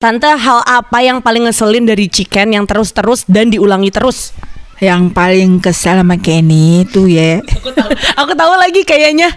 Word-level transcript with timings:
Tante, 0.00 0.32
hal 0.32 0.64
apa 0.64 1.04
yang 1.04 1.20
paling 1.20 1.44
ngeselin 1.44 1.84
dari 1.84 2.08
chicken 2.08 2.56
yang 2.56 2.64
terus-terus 2.64 3.28
dan 3.28 3.52
diulangi 3.52 3.92
terus? 3.92 4.32
Yang 4.80 5.12
paling 5.12 5.60
kesal 5.60 6.00
sama 6.00 6.16
Kenny 6.16 6.88
itu 6.88 7.04
ya 7.04 7.44
Aku 8.24 8.32
tahu. 8.32 8.52
Lagi 8.56 8.80
kayaknya. 8.88 9.28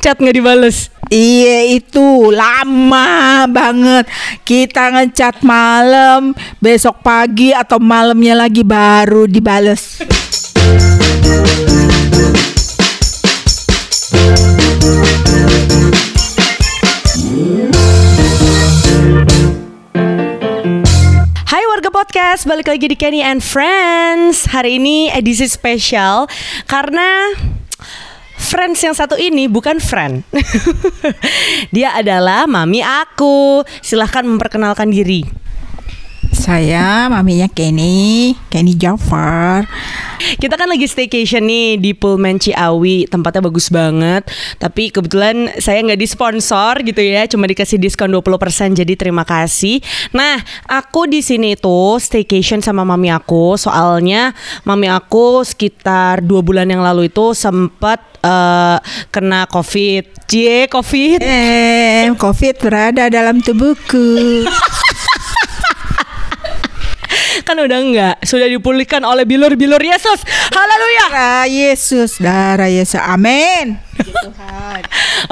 Chat 0.00 0.16
nggak 0.16 0.40
dibales. 0.40 0.88
Iya 1.12 1.76
itu 1.76 2.32
lama 2.32 3.44
banget. 3.44 4.08
Kita 4.40 4.88
ngecat 4.88 5.44
malam 5.44 6.32
Besok 6.64 7.04
pagi 7.04 7.52
atau 7.52 7.76
malamnya 7.76 8.40
lagi 8.40 8.64
baru 8.64 9.28
dibales 9.28 10.00
podcast, 22.00 22.48
balik 22.48 22.64
lagi 22.64 22.88
di 22.88 22.96
Kenny 22.96 23.20
and 23.20 23.44
Friends. 23.44 24.48
Hari 24.48 24.80
ini 24.80 25.12
edisi 25.12 25.44
spesial 25.44 26.24
karena 26.64 27.36
Friends 28.40 28.80
yang 28.80 28.96
satu 28.96 29.20
ini 29.20 29.44
bukan 29.52 29.76
friend. 29.76 30.24
Dia 31.76 31.92
adalah 32.00 32.48
mami 32.48 32.80
aku. 32.80 33.60
Silahkan 33.84 34.24
memperkenalkan 34.24 34.88
diri. 34.88 35.28
Saya 36.32 37.12
maminya 37.12 37.52
Kenny 37.52 38.32
Kenny 38.48 38.80
Jafar 38.80 39.68
Kita 40.20 40.54
kan 40.60 40.68
lagi 40.68 40.84
staycation 40.84 41.48
nih 41.48 41.80
di 41.80 41.90
Pullman 41.96 42.36
Ciawi, 42.36 43.08
tempatnya 43.08 43.42
bagus 43.44 43.72
banget. 43.72 44.28
Tapi 44.60 44.92
kebetulan 44.92 45.48
saya 45.56 45.80
nggak 45.80 46.00
disponsor 46.00 46.84
gitu 46.84 47.00
ya, 47.00 47.24
cuma 47.24 47.48
dikasih 47.48 47.80
diskon 47.80 48.12
20% 48.12 48.76
jadi 48.76 48.94
terima 48.96 49.24
kasih. 49.24 49.80
Nah, 50.12 50.40
aku 50.68 51.08
di 51.08 51.24
sini 51.24 51.56
tuh 51.56 51.96
staycation 51.96 52.60
sama 52.60 52.84
mami 52.84 53.08
aku, 53.08 53.56
soalnya 53.56 54.36
mami 54.68 54.92
aku 54.92 55.42
sekitar 55.42 56.20
dua 56.20 56.44
bulan 56.44 56.68
yang 56.68 56.84
lalu 56.84 57.08
itu 57.08 57.32
sempat 57.32 58.00
eh, 58.20 58.78
kena 59.08 59.48
COVID. 59.48 60.28
Cie, 60.30 60.70
COVID. 60.70 61.18
Eh, 61.24 62.12
Covid 62.14 62.54
berada 62.62 63.10
dalam 63.10 63.42
tubuhku 63.42 64.46
Kan 67.50 67.58
udah 67.58 67.82
enggak, 67.82 68.16
sudah 68.22 68.46
dipulihkan 68.46 69.02
oleh 69.02 69.26
bilur-bilur 69.26 69.82
Yesus. 69.82 70.22
Haleluya. 70.54 71.10
Darah 71.10 71.46
Yesus, 71.50 72.22
darah 72.22 72.70
Yesus, 72.70 73.02
amin 73.02 73.74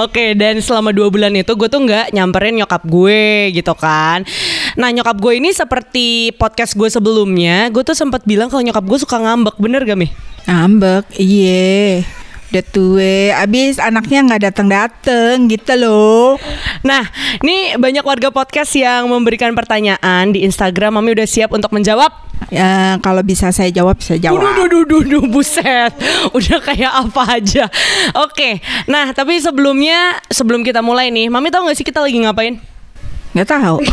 Oke 0.02 0.34
dan 0.34 0.58
selama 0.58 0.91
dua 0.91 1.14
bulan 1.14 1.30
itu 1.39 1.55
gue 1.55 1.70
tuh 1.70 1.78
nggak 1.78 2.11
nyamperin 2.11 2.58
nyokap 2.58 2.83
gue 2.91 3.55
gitu 3.55 3.70
kan 3.78 4.27
Nah 4.74 4.91
nyokap 4.91 5.14
gue 5.14 5.39
ini 5.39 5.55
seperti 5.55 6.34
podcast 6.34 6.74
gue 6.74 6.91
sebelumnya 6.91 7.70
Gue 7.70 7.86
tuh 7.86 7.94
sempat 7.94 8.27
bilang 8.27 8.50
kalau 8.50 8.66
nyokap 8.66 8.83
gue 8.83 8.98
suka 8.98 9.14
ngambek 9.22 9.55
Bener 9.62 9.86
gak 9.86 9.98
Mi? 10.02 10.11
Ngambek, 10.50 11.14
iya 11.22 12.02
Udah 12.48 12.64
tua, 12.64 13.44
abis 13.44 13.77
anaknya 13.77 14.24
nggak 14.24 14.42
datang-datang 14.48 15.52
gitu 15.52 15.77
loh 15.77 16.41
Nah 16.80 17.05
ini 17.44 17.77
banyak 17.77 18.00
warga 18.00 18.32
podcast 18.32 18.72
yang 18.72 19.05
memberikan 19.05 19.52
pertanyaan 19.52 20.32
di 20.32 20.48
Instagram 20.48 20.96
Mami 20.96 21.12
udah 21.12 21.28
siap 21.28 21.52
untuk 21.52 21.68
menjawab? 21.77 22.08
Ya 22.48 22.96
kalau 23.05 23.20
bisa 23.20 23.52
saya 23.52 23.68
jawab, 23.68 24.00
saya 24.00 24.16
jawab 24.16 24.40
Duh, 24.40 24.64
duh, 24.64 24.64
duh, 24.64 24.84
duh, 24.88 25.05
duh, 25.05 25.24
buset 25.28 25.92
Udah 26.36 26.56
kayak 26.64 26.88
apa 26.88 27.36
aja 27.36 27.68
Oke 28.16 28.64
Nah 28.88 29.12
tapi 29.12 29.36
sebelumnya 29.44 30.16
Sebelum 30.33 30.64
kita 30.64 30.80
mulai 30.80 31.12
nih 31.12 31.28
Mami 31.28 31.52
tahu 31.52 31.68
gak 31.68 31.77
sih 31.77 31.84
kita 31.84 32.00
lagi 32.00 32.16
ngapain? 32.16 32.56
Nggak 33.36 33.44
tahu 33.44 33.84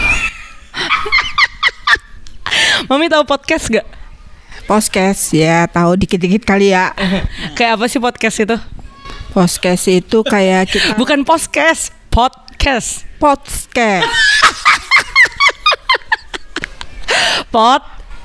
Mami 2.88 3.12
tahu 3.12 3.28
podcast 3.28 3.68
gak? 3.68 4.05
Podcast 4.66 5.30
ya 5.30 5.70
tahu 5.70 5.94
dikit-dikit 5.96 6.42
kali 6.42 6.74
ya 6.74 6.90
Kayak 7.58 7.78
apa 7.78 7.86
sih 7.86 8.02
podcast 8.02 8.38
itu? 8.42 8.58
Podcast 9.30 9.86
itu 9.86 10.18
kayak 10.24 10.74
kita 10.74 10.98
Bukan 10.98 11.22
podcast, 11.22 11.94
podcast. 12.10 13.06
podcast 13.22 14.10
Pod. 17.54 17.84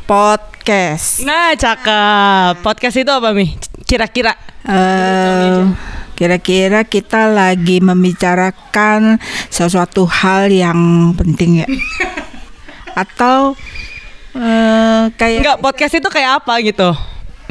Podcast 0.08 1.22
Nah, 1.22 1.54
cakep. 1.54 2.66
Podcast 2.66 2.96
itu 2.96 3.06
apa, 3.06 3.30
Mi? 3.30 3.54
Kira-kira. 3.84 4.34
eh 4.64 5.70
Kira-kira 6.16 6.82
kita 6.82 7.30
lagi 7.30 7.80
membicarakan 7.80 9.16
sesuatu 9.46 10.04
hal 10.04 10.50
yang 10.50 10.76
penting 11.14 11.62
ya 11.62 11.66
Atau 13.02 13.54
eh 14.36 15.02
kayak 15.18 15.38
Enggak, 15.42 15.58
podcast 15.62 15.94
itu 15.98 16.08
kayak 16.10 16.44
apa 16.44 16.54
gitu? 16.62 16.90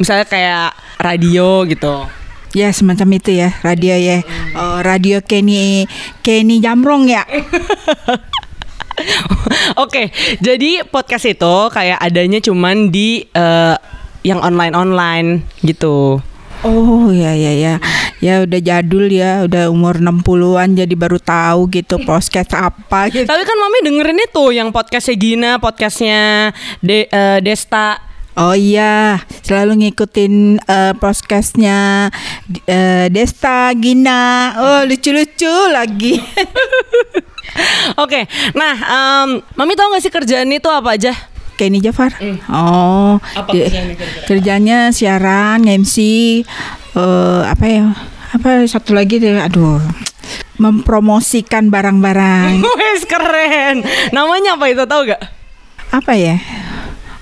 Misalnya 0.00 0.24
kayak 0.24 0.68
radio 0.96 1.64
gitu. 1.68 2.08
Ya 2.50 2.74
semacam 2.74 3.14
itu 3.14 3.30
ya 3.30 3.54
radio 3.62 3.94
ya 3.94 4.26
Oh, 4.58 4.82
radio 4.82 5.22
Kenny 5.22 5.86
Kenny 6.18 6.58
Jamrong 6.58 7.06
ya 7.06 7.22
Oke, 9.80 10.12
jadi 10.42 10.84
podcast 10.84 11.30
itu 11.30 11.54
kayak 11.72 12.02
adanya 12.02 12.42
cuman 12.42 12.92
di 12.92 13.24
eh, 13.32 13.76
yang 14.20 14.44
online-online 14.44 15.48
gitu. 15.64 16.20
Oh 16.60 17.08
ya 17.08 17.32
ya 17.32 17.52
ya 17.56 17.74
ya 18.20 18.44
udah 18.44 18.60
jadul 18.60 19.08
ya 19.08 19.48
udah 19.48 19.72
umur 19.72 19.96
60-an 19.96 20.76
jadi 20.76 20.92
baru 20.92 21.16
tahu 21.16 21.72
gitu 21.72 21.96
podcast 22.04 22.52
apa 22.52 23.08
gitu. 23.08 23.24
Tapi 23.24 23.42
kan 23.48 23.56
Mami 23.56 23.80
dengerin 23.80 24.20
itu 24.20 24.44
yang 24.52 24.68
podcastnya 24.68 25.16
Gina, 25.16 25.50
podcastnya 25.56 26.52
De- 26.84 27.08
eh, 27.08 27.38
Desta. 27.40 27.96
Oh 28.36 28.52
iya 28.52 29.18
selalu 29.42 29.88
ngikutin 29.88 30.60
eh, 30.60 30.92
podcastnya 31.00 32.08
eh, 32.64 33.08
Desta 33.08 33.72
Gina 33.74 34.54
oh 34.56 34.80
lucu-lucu 34.84 35.50
lagi 35.72 36.20
Oke, 37.98 38.30
nah 38.54 38.74
em, 39.26 39.42
Mami 39.58 39.74
tahu 39.74 39.90
gak 39.92 40.02
sih 40.06 40.12
kerjaan 40.14 40.48
itu 40.48 40.70
apa 40.70 40.94
aja? 40.94 41.10
Kenny 41.60 41.78
Jafar 41.78 42.16
oh 42.48 43.20
Apa 43.36 43.52
di- 43.52 43.68
kira-kira? 43.68 44.24
kerjanya 44.24 44.78
siaran 44.90 45.60
MC 45.62 45.96
eh 46.90 47.40
apa 47.44 47.64
ya 47.68 47.92
apa 48.32 48.64
satu 48.64 48.96
lagi 48.96 49.20
deh 49.20 49.36
aduh 49.36 49.76
mempromosikan 50.56 51.68
barang-barang 51.68 52.60
Wes 52.80 53.04
keren. 53.04 53.84
Namanya 54.10 54.56
apa 54.56 54.68
itu 54.68 54.84
tahu 54.84 55.04
gak? 55.06 55.20
apa 55.90 56.14
ya 56.14 56.38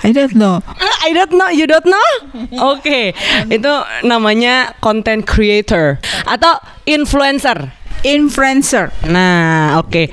I 0.05 0.13
don't 0.13 0.37
know 0.37 0.61
I 1.03 1.11
don't 1.11 1.33
know, 1.33 1.49
you 1.49 1.65
don't 1.65 1.83
know? 1.83 2.09
Oke, 2.69 3.17
itu 3.49 3.73
namanya 4.03 4.77
content 4.79 5.25
creator 5.25 5.97
atau 6.23 6.55
influencer. 6.85 7.73
influencer 8.03 8.93
Nah, 9.05 9.81
oke. 9.81 10.13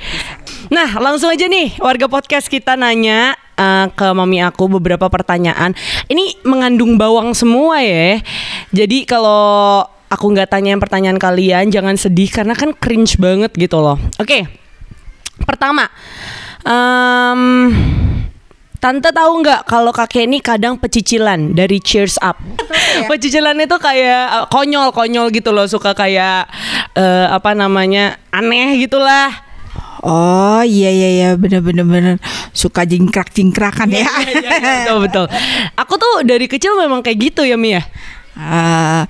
Nah, 0.66 0.88
langsung 0.96 1.28
aja 1.28 1.46
nih 1.46 1.76
warga 1.78 2.08
podcast 2.08 2.48
kita 2.48 2.74
nanya 2.74 3.36
eh, 3.56 3.86
ke 3.92 4.06
mami 4.12 4.44
aku 4.44 4.68
beberapa 4.78 5.08
pertanyaan. 5.08 5.72
Ini 6.06 6.44
mengandung 6.46 7.00
bawang 7.00 7.32
semua 7.32 7.80
ya. 7.82 8.20
Jadi 8.72 9.08
kalau 9.08 9.82
aku 10.06 10.26
nggak 10.32 10.52
tanyain 10.52 10.78
pertanyaan 10.78 11.18
kalian, 11.18 11.72
jangan 11.72 11.98
sedih 11.98 12.30
karena 12.30 12.54
kan 12.54 12.76
cringe 12.76 13.18
banget 13.18 13.50
gitu 13.58 13.82
loh. 13.82 13.98
Oke, 14.20 14.46
pertama, 15.42 15.90
em, 16.62 17.42
Tante 18.76 19.08
tahu 19.08 19.40
nggak 19.40 19.64
kalau 19.64 19.88
kakek 19.88 20.28
ini 20.28 20.38
kadang 20.38 20.76
pecicilan 20.76 21.56
dari 21.56 21.80
Cheers 21.80 22.20
Up. 22.20 22.36
Pecicilan 23.10 23.56
itu 23.56 23.76
kayak 23.80 24.22
eh, 24.30 24.46
konyol-konyol 24.52 25.32
gitu 25.32 25.50
loh, 25.50 25.64
suka 25.64 25.96
kayak 25.96 26.44
eh, 26.92 27.26
apa 27.26 27.56
namanya 27.56 28.20
aneh 28.28 28.76
gitulah. 28.76 29.32
Oh 30.04 30.60
iya 30.66 30.90
iya 30.92 31.08
iya 31.08 31.30
bener 31.38 31.64
bener 31.64 31.86
bener 31.86 32.16
suka 32.52 32.84
jingkrak 32.84 33.32
jingkrakan 33.32 33.88
ya 33.92 34.08
betul 34.84 34.96
betul. 35.06 35.26
Aku 35.76 35.94
tuh 35.96 36.24
dari 36.26 36.48
kecil 36.50 36.76
memang 36.76 37.00
kayak 37.00 37.32
gitu 37.32 37.46
ya 37.46 37.56
Mia. 37.56 37.84
Ah, 38.36 39.08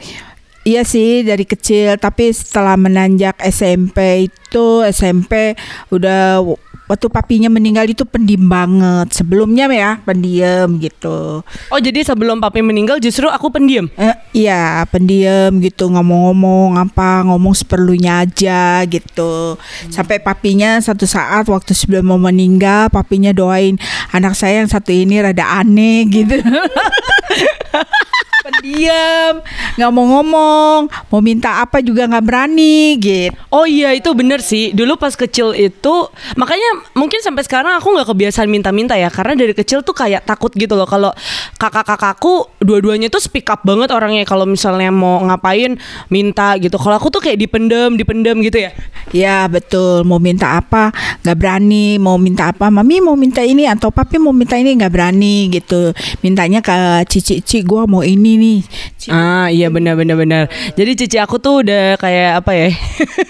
iya 0.67 0.83
sih 0.83 1.23
dari 1.23 1.47
kecil. 1.47 1.95
Tapi 1.97 2.35
setelah 2.35 2.75
menanjak 2.75 3.39
SMP 3.39 4.27
itu 4.27 4.83
SMP 4.91 5.55
udah 5.95 6.43
waktu 6.87 7.07
papinya 7.11 7.51
meninggal 7.51 7.87
itu 7.87 8.03
pendiam 8.03 8.47
banget. 8.51 9.15
Sebelumnya 9.15 9.71
ya 9.71 9.91
pendiam 10.03 10.79
gitu. 10.83 11.47
Oh 11.47 11.79
jadi 11.79 12.03
sebelum 12.03 12.43
papi 12.43 12.63
meninggal 12.63 12.99
justru 12.99 13.31
aku 13.31 13.51
pendiam. 13.55 13.91
Eh, 13.95 14.15
iya 14.35 14.83
pendiam 14.91 15.59
gitu. 15.63 15.87
Ngomong-ngomong 15.91 16.79
apa 16.83 17.27
ngomong 17.27 17.55
seperlunya 17.55 18.27
aja 18.27 18.83
gitu. 18.87 19.59
Sampai 19.91 20.19
papinya 20.19 20.79
satu 20.83 21.07
saat 21.07 21.47
waktu 21.47 21.75
sebelum 21.75 22.11
mau 22.11 22.19
meninggal 22.19 22.91
papinya 22.91 23.31
doain 23.31 23.79
anak 24.15 24.39
saya 24.39 24.63
yang 24.63 24.71
satu 24.71 24.95
ini 24.95 25.19
rada 25.21 25.63
aneh 25.63 26.07
gitu 26.09 26.39
pendiam, 28.47 29.43
nggak 29.75 29.91
mau 29.91 30.05
ngomong, 30.07 30.81
mau 31.11 31.21
minta 31.21 31.67
apa 31.67 31.83
juga 31.83 32.07
nggak 32.07 32.25
berani 32.25 32.95
gitu. 33.03 33.35
Oh 33.51 33.67
iya 33.67 33.91
itu 33.91 34.11
bener 34.15 34.39
sih. 34.39 34.71
Dulu 34.71 34.95
pas 34.95 35.15
kecil 35.19 35.57
itu 35.57 35.97
Makanya 36.37 36.93
mungkin 36.93 37.25
sampai 37.25 37.43
sekarang 37.49 37.81
aku 37.81 37.97
nggak 37.97 38.09
kebiasaan 38.13 38.51
minta-minta 38.51 38.93
ya 38.99 39.09
Karena 39.09 39.33
dari 39.39 39.57
kecil 39.57 39.81
tuh 39.81 39.97
kayak 39.97 40.29
takut 40.29 40.53
gitu 40.53 40.77
loh. 40.77 40.85
Kalau 40.85 41.11
kakak-kakakku 41.57 42.61
dua-duanya 42.61 43.09
tuh 43.09 43.23
speak 43.23 43.49
up 43.49 43.65
banget 43.65 43.91
orangnya. 43.91 44.23
Kalau 44.29 44.45
misalnya 44.45 44.93
mau 44.93 45.25
ngapain 45.25 45.81
minta 46.13 46.55
gitu. 46.61 46.77
Kalau 46.77 47.01
aku 47.01 47.09
tuh 47.09 47.25
kayak 47.25 47.41
dipendem, 47.41 47.97
dipendem 47.97 48.37
gitu 48.45 48.69
ya. 48.69 48.71
Ya 49.15 49.47
betul, 49.47 50.03
mau 50.03 50.19
minta 50.19 50.59
apa 50.59 50.91
nggak 51.23 51.37
berani, 51.39 51.97
mau 51.97 52.19
minta 52.19 52.51
apa, 52.51 52.69
mami 52.69 52.99
mau 52.99 53.15
minta 53.15 53.41
ini 53.41 53.71
atau 53.71 53.95
papi 53.95 54.19
mau 54.19 54.35
minta 54.35 54.59
ini 54.59 54.75
nggak 54.77 54.93
berani 54.93 55.49
gitu. 55.51 55.95
Mintanya 56.21 56.59
ke 56.61 57.07
cici, 57.07 57.39
cici 57.41 57.63
gue 57.63 57.83
mau 57.87 58.03
ini 58.03 58.36
nih. 58.37 58.61
Ci- 58.97 59.11
Ah 59.11 59.49
iya 59.49 59.67
benar 59.69 59.97
benar 59.97 60.15
benar. 60.15 60.43
Jadi 60.77 60.93
cici 60.95 61.17
aku 61.17 61.37
tuh 61.37 61.65
udah 61.65 61.97
kayak 61.97 62.45
apa 62.45 62.53
ya? 62.53 62.69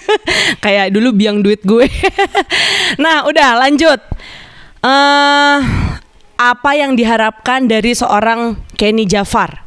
kayak 0.63 0.91
dulu 0.91 1.11
biang 1.11 1.41
duit 1.41 1.63
gue. 1.63 1.87
nah 3.03 3.25
udah 3.25 3.63
lanjut. 3.63 3.99
eh 4.77 5.57
apa 6.37 6.71
yang 6.77 6.93
diharapkan 6.93 7.65
dari 7.65 7.97
seorang 7.97 8.61
Kenny 8.77 9.09
Jafar? 9.09 9.65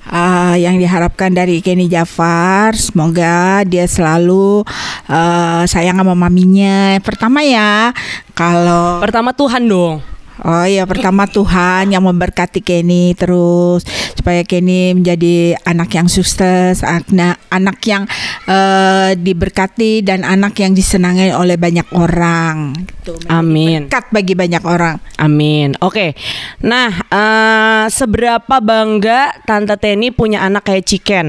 Ah, 0.00 0.56
yang 0.56 0.80
diharapkan 0.80 1.30
dari 1.30 1.60
Kenny 1.60 1.86
Jafar, 1.86 2.72
semoga 2.72 3.62
dia 3.68 3.84
selalu 3.84 4.64
eh, 5.06 5.62
sayang 5.68 6.00
sama 6.00 6.16
maminya. 6.16 6.96
Pertama 7.04 7.44
ya, 7.44 7.92
kalau 8.32 8.98
Pertama 8.98 9.36
Tuhan 9.36 9.68
dong. 9.68 10.00
Oh 10.40 10.64
iya 10.64 10.88
pertama 10.88 11.28
Tuhan 11.28 11.92
yang 11.92 12.00
memberkati 12.00 12.64
Kenny 12.64 13.12
terus 13.12 13.84
supaya 14.16 14.40
Kenny 14.44 14.96
menjadi 14.96 15.56
anak 15.68 15.92
yang 15.92 16.08
sukses, 16.08 16.80
anak 16.80 17.36
anak 17.52 17.78
yang 17.84 18.08
eh, 18.48 19.12
diberkati 19.20 20.00
dan 20.00 20.24
anak 20.24 20.56
yang 20.56 20.72
disenangi 20.72 21.28
oleh 21.32 21.60
banyak 21.60 21.84
orang. 21.92 22.72
Gitu. 22.72 23.20
Amin. 23.28 23.88
Berkat 23.92 24.08
bagi 24.08 24.32
banyak 24.32 24.62
orang. 24.64 24.96
Amin. 25.20 25.76
Oke. 25.84 26.16
Nah, 26.64 26.88
eh 27.12 27.84
seberapa 27.92 28.64
bangga 28.64 29.44
Tante 29.44 29.76
Teni 29.76 30.08
punya 30.08 30.40
anak 30.40 30.72
kayak 30.72 30.88
Chicken? 30.88 31.26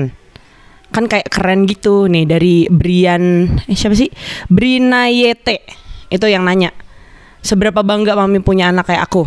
Kan 0.92 1.08
kayak 1.08 1.31
keren 1.31 1.68
gitu 1.68 2.08
nih 2.08 2.28
dari 2.28 2.68
Brian 2.68 3.48
eh 3.68 3.75
siapa 3.75 3.96
sih? 3.96 4.12
Brina 4.48 5.12
Yete. 5.12 5.63
Itu 6.12 6.28
yang 6.28 6.44
nanya. 6.48 6.72
Seberapa 7.42 7.82
bangga 7.82 8.14
mami 8.14 8.40
punya 8.42 8.70
anak 8.70 8.90
kayak 8.90 9.10
aku? 9.10 9.26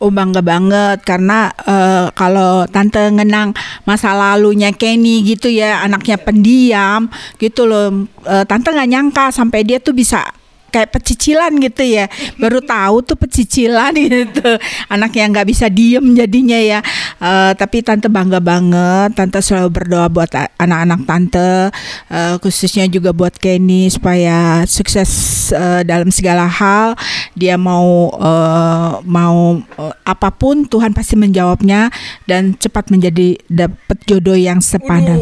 Oh 0.00 0.08
bangga 0.08 0.40
banget 0.40 1.04
karena 1.04 1.52
eh, 1.60 2.08
kalau 2.16 2.64
tante 2.72 3.00
ngenang 3.00 3.52
masa 3.84 4.16
lalunya 4.16 4.72
Kenny 4.72 5.20
gitu 5.20 5.52
ya 5.52 5.84
anaknya 5.84 6.16
pendiam 6.16 7.12
gitu 7.36 7.68
loh 7.68 8.08
Eh, 8.24 8.44
tante 8.48 8.72
nggak 8.72 8.88
nyangka 8.88 9.24
sampai 9.28 9.60
dia 9.60 9.76
tuh 9.76 9.92
bisa 9.92 10.24
kayak 10.70 10.94
pecicilan 10.94 11.52
gitu 11.58 11.82
ya. 11.82 12.06
Baru 12.38 12.62
tahu 12.72 13.02
tuh 13.04 13.18
pecicilan 13.18 13.92
gitu. 13.98 14.56
Anak 14.88 15.12
yang 15.18 15.34
nggak 15.34 15.48
bisa 15.50 15.66
diem 15.66 16.14
jadinya 16.16 16.56
ya. 16.56 16.80
Eh, 17.20 17.52
tapi 17.58 17.82
tante 17.82 18.06
bangga 18.06 18.38
banget. 18.38 19.18
Tante 19.18 19.42
selalu 19.42 19.68
berdoa 19.68 20.06
buat 20.08 20.30
anak-anak 20.56 21.00
tante. 21.04 21.74
Eh, 22.08 22.34
khususnya 22.38 22.86
juga 22.86 23.10
buat 23.10 23.34
Kenny 23.36 23.90
supaya 23.90 24.64
sukses 24.64 25.10
eh, 25.52 25.82
dalam 25.84 26.08
segala 26.14 26.46
hal. 26.46 26.94
Dia 27.34 27.58
mau 27.58 28.10
eh, 28.14 28.92
mau 29.04 29.58
eh, 29.58 29.94
apa 30.06 30.30
pun 30.32 30.64
Tuhan 30.64 30.94
pasti 30.94 31.18
menjawabnya 31.18 31.90
dan 32.24 32.54
cepat 32.54 32.88
menjadi 32.94 33.36
dapat 33.50 33.98
jodoh 34.06 34.38
yang 34.38 34.62
sepadan. 34.62 35.18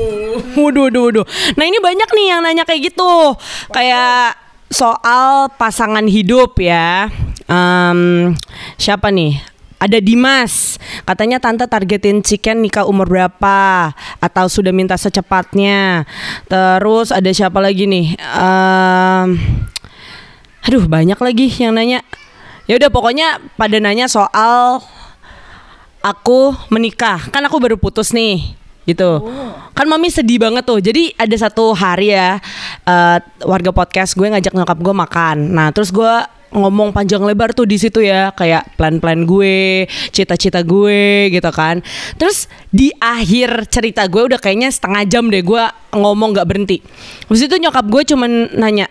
Waduh, 0.55 0.91
waduh, 0.91 1.03
waduh. 1.11 1.27
Nah 1.57 1.65
ini 1.65 1.79
banyak 1.81 2.09
nih 2.13 2.27
yang 2.31 2.41
nanya 2.45 2.65
kayak 2.69 2.93
gitu, 2.93 3.35
kayak 3.73 4.48
soal 4.69 5.53
pasangan 5.57 6.05
hidup 6.05 6.57
ya. 6.61 7.09
Em, 7.49 8.33
siapa 8.77 9.09
nih? 9.13 9.41
Ada 9.79 10.03
Dimas, 10.03 10.75
katanya 11.07 11.39
tante 11.39 11.63
targetin 11.71 12.19
chicken 12.19 12.67
nikah 12.67 12.83
umur 12.83 13.07
berapa 13.07 13.95
atau 14.19 14.51
sudah 14.51 14.75
minta 14.75 14.99
secepatnya. 14.99 16.03
Terus 16.51 17.15
ada 17.15 17.31
siapa 17.31 17.63
lagi 17.63 17.87
nih? 17.87 18.19
Em, 18.19 19.39
aduh 20.67 20.85
banyak 20.91 21.19
lagi 21.23 21.47
yang 21.63 21.79
nanya. 21.79 22.03
Ya 22.67 22.77
udah 22.77 22.91
pokoknya 22.91 23.39
pada 23.55 23.79
nanya 23.79 24.11
soal 24.11 24.83
aku 26.03 26.55
menikah 26.71 27.31
kan 27.31 27.43
aku 27.43 27.59
baru 27.59 27.77
putus 27.77 28.15
nih 28.15 28.55
gitu. 28.89 29.21
Kan 29.77 29.87
mami 29.87 30.09
sedih 30.09 30.41
banget 30.41 30.65
tuh. 30.65 30.81
Jadi 30.81 31.13
ada 31.15 31.37
satu 31.37 31.77
hari 31.77 32.17
ya 32.17 32.41
eh, 32.89 33.19
warga 33.45 33.71
podcast 33.71 34.17
gue 34.17 34.33
ngajak 34.33 34.57
nyokap 34.57 34.79
gue 34.81 34.95
makan. 34.97 35.37
Nah 35.53 35.69
terus 35.71 35.93
gue 35.93 36.13
ngomong 36.49 36.97
panjang 36.97 37.21
lebar 37.21 37.53
tuh 37.53 37.69
di 37.69 37.77
situ 37.77 38.01
ya 38.01 38.33
kayak 38.33 38.73
plan-plan 38.81 39.29
gue 39.29 39.85
cita-cita 40.17 40.65
gue 40.65 41.29
gitu 41.29 41.51
kan. 41.53 41.85
Terus 42.17 42.49
di 42.73 42.89
akhir 42.97 43.69
cerita 43.69 44.09
gue 44.09 44.33
udah 44.33 44.41
kayaknya 44.41 44.73
setengah 44.73 45.05
jam 45.05 45.29
deh 45.29 45.45
gue 45.45 45.63
ngomong 45.93 46.33
gak 46.33 46.49
berhenti. 46.49 46.81
Terus 47.29 47.45
itu 47.45 47.57
nyokap 47.61 47.85
gue 47.93 48.03
cuman 48.09 48.57
nanya 48.57 48.89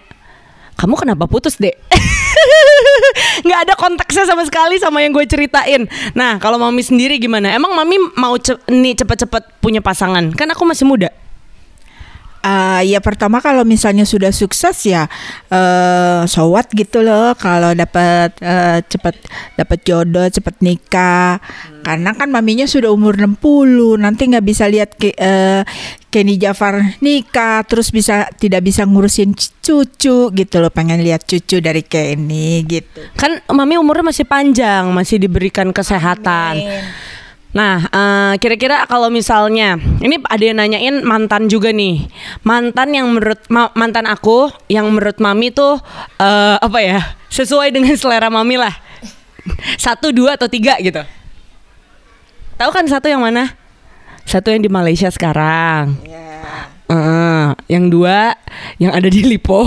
kamu 0.77 0.93
kenapa 0.93 1.25
putus 1.25 1.57
dek? 1.57 1.73
nggak 3.45 3.59
ada 3.67 3.73
konteksnya 3.77 4.25
sama 4.25 4.43
sekali 4.45 4.77
sama 4.77 5.01
yang 5.03 5.13
gue 5.13 5.25
ceritain. 5.25 5.85
Nah 6.13 6.37
kalau 6.41 6.57
mami 6.57 6.81
sendiri 6.81 7.17
gimana? 7.17 7.53
Emang 7.53 7.73
mami 7.73 7.97
mau 8.17 8.35
ce- 8.37 8.59
nih 8.69 8.97
cepet-cepet 8.97 9.61
punya 9.61 9.79
pasangan? 9.79 10.33
Kan 10.33 10.49
aku 10.51 10.63
masih 10.65 10.87
muda. 10.87 11.09
Eh, 12.47 12.95
ya 12.95 13.03
pertama 13.03 13.43
kalau 13.43 13.67
misalnya 13.67 14.07
sudah 14.07 14.31
sukses 14.31 14.87
ya 14.87 15.11
eh 15.51 16.23
so 16.31 16.47
what 16.47 16.71
gitu 16.71 17.03
loh. 17.03 17.35
Kalau 17.35 17.75
dapat 17.75 18.39
eh, 18.39 18.79
cepet 18.87 19.15
dapat 19.59 19.79
jodoh 19.83 20.27
cepet 20.31 20.55
nikah. 20.63 21.43
Karena 21.83 22.11
kan 22.15 22.31
maminya 22.31 22.67
sudah 22.67 22.91
umur 22.91 23.15
60 23.19 23.99
nanti 23.99 24.27
nggak 24.27 24.43
bisa 24.47 24.67
lihat 24.67 24.95
ke, 24.95 25.11
eh, 25.15 25.63
Kenny 26.07 26.39
Jafar 26.39 26.99
nikah 27.03 27.67
terus 27.67 27.91
bisa 27.91 28.31
tidak 28.39 28.63
bisa 28.63 28.87
ngurusin 28.87 29.35
cucu 29.35 30.31
gitu 30.31 30.55
loh 30.63 30.71
pengen 30.71 31.03
lihat 31.03 31.27
cucu 31.27 31.59
dari 31.59 31.83
Kenny 31.83 32.63
gitu. 32.63 33.11
Kan 33.19 33.43
mami 33.51 33.75
umurnya 33.75 34.07
masih 34.07 34.23
panjang, 34.23 34.87
masih 34.95 35.19
diberikan 35.19 35.67
kesehatan. 35.75 36.63
Nah, 37.57 37.89
eh, 37.89 38.33
kira-kira 38.37 38.85
kalau 38.85 39.09
misalnya 39.09 39.81
ini 39.97 40.21
ada 40.29 40.43
yang 40.45 40.61
nanyain 40.61 41.01
mantan 41.01 41.49
juga 41.49 41.73
nih, 41.73 42.05
mantan 42.45 42.93
yang 42.93 43.09
menurut 43.09 43.41
ma- 43.49 43.73
mantan 43.73 44.05
aku 44.05 44.53
yang 44.69 44.85
menurut 44.93 45.17
mami 45.17 45.49
tuh 45.49 45.81
eh, 46.21 46.57
apa 46.61 46.79
ya 46.85 47.01
sesuai 47.33 47.73
dengan 47.73 47.97
selera 47.97 48.29
mami 48.29 48.61
lah, 48.61 48.77
satu 49.81 50.13
dua 50.13 50.37
atau 50.37 50.45
tiga 50.45 50.77
gitu. 50.77 51.01
Tahu 52.61 52.69
kan 52.69 52.85
satu 52.85 53.09
yang 53.09 53.25
mana? 53.25 53.57
Satu 54.21 54.53
yang 54.53 54.61
di 54.61 54.69
Malaysia 54.69 55.09
sekarang. 55.09 55.97
Eh, 56.87 57.47
yang 57.73 57.89
dua 57.89 58.37
yang 58.77 58.93
ada 58.93 59.09
di 59.09 59.25
Lipo. 59.25 59.65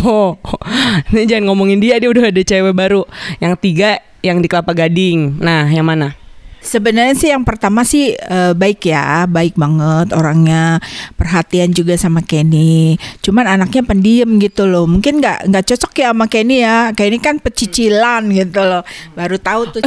Ini 1.11 1.27
jangan 1.27 1.51
ngomongin 1.51 1.83
dia, 1.83 1.99
dia 1.99 2.07
udah 2.07 2.31
ada 2.31 2.39
cewek 2.39 2.71
baru. 2.71 3.03
Yang 3.43 3.55
tiga 3.67 3.91
yang 4.23 4.39
di 4.39 4.47
Kelapa 4.47 4.79
Gading. 4.79 5.43
Nah, 5.43 5.67
yang 5.67 5.91
mana? 5.91 6.20
Sebenarnya 6.61 7.17
sih 7.17 7.33
yang 7.33 7.41
pertama 7.43 7.89
sih 7.89 8.13
eh, 8.13 8.53
baik 8.53 8.85
ya, 8.85 9.25
baik 9.25 9.57
banget 9.57 10.13
orangnya, 10.13 10.77
perhatian 11.17 11.73
juga 11.73 11.97
sama 11.97 12.21
Kenny. 12.21 13.01
Cuman 13.25 13.49
anaknya 13.49 13.81
pendiam 13.81 14.37
gitu 14.37 14.69
loh, 14.69 14.85
mungkin 14.85 15.25
nggak 15.25 15.49
nggak 15.49 15.65
cocok 15.65 15.93
ya 16.05 16.09
sama 16.13 16.29
Kenny 16.29 16.61
ya. 16.61 16.93
Kenny 16.93 17.17
kan 17.17 17.41
pecicilan 17.41 18.29
gitu 18.29 18.61
loh, 18.61 18.85
baru 19.17 19.37
tahu 19.41 19.63
tuh. 19.73 19.83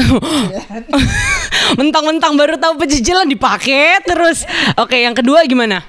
Mentang-mentang 1.79 2.33
baru 2.33 2.57
tahu 2.57 2.81
pecicilan 2.81 3.29
dipakai 3.29 4.01
terus. 4.01 4.43
Oke, 4.81 4.97
yang 4.97 5.13
kedua 5.13 5.45
gimana? 5.45 5.85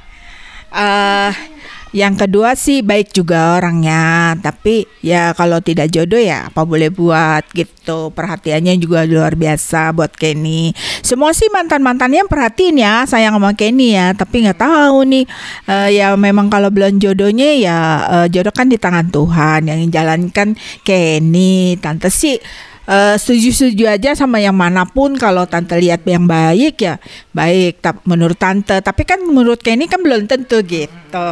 Eh, 0.69 1.54
yang 1.95 2.19
kedua 2.19 2.59
sih 2.59 2.83
baik 2.83 3.15
juga 3.15 3.55
orangnya, 3.55 4.35
tapi 4.43 4.83
ya 4.99 5.31
kalau 5.31 5.63
tidak 5.63 5.95
jodoh 5.95 6.19
ya 6.19 6.51
apa 6.51 6.67
boleh 6.67 6.91
buat 6.91 7.47
gitu. 7.55 8.11
Perhatiannya 8.11 8.75
juga 8.83 9.07
luar 9.07 9.39
biasa 9.39 9.95
buat 9.95 10.11
Kenny. 10.11 10.75
Semua 11.07 11.31
sih 11.31 11.47
mantan 11.55 11.87
mantannya 11.87 12.27
perhatiin 12.27 12.83
ya, 12.83 13.07
sayang 13.07 13.39
sama 13.39 13.55
Kenny 13.55 13.95
ya. 13.95 14.11
Tapi 14.11 14.43
nggak 14.43 14.59
tahu 14.59 15.07
nih, 15.07 15.25
eh, 15.71 15.89
ya 16.03 16.19
memang 16.19 16.51
kalau 16.51 16.75
belum 16.75 16.99
jodohnya 16.99 17.55
ya 17.63 17.79
eh, 18.11 18.27
jodoh 18.27 18.51
kan 18.51 18.67
di 18.67 18.75
tangan 18.75 19.15
Tuhan 19.15 19.71
yang 19.71 19.87
jalankan 19.87 20.59
Kenny. 20.83 21.79
Tante 21.79 22.11
sih 22.11 22.43
eh, 22.91 23.15
setuju-setuju 23.15 23.87
aja 23.87 24.11
sama 24.19 24.43
yang 24.43 24.59
mana 24.59 24.83
pun 24.83 25.15
kalau 25.15 25.47
tante 25.47 25.79
lihat 25.79 26.03
yang 26.11 26.27
baik 26.27 26.75
ya 26.83 26.99
baik 27.31 27.79
menurut 28.03 28.35
tante 28.35 28.83
tapi 28.83 29.07
kan 29.07 29.23
menurut 29.23 29.63
Kenny 29.63 29.87
kan 29.87 30.03
belum 30.03 30.27
tentu 30.27 30.59
gitu 30.67 31.31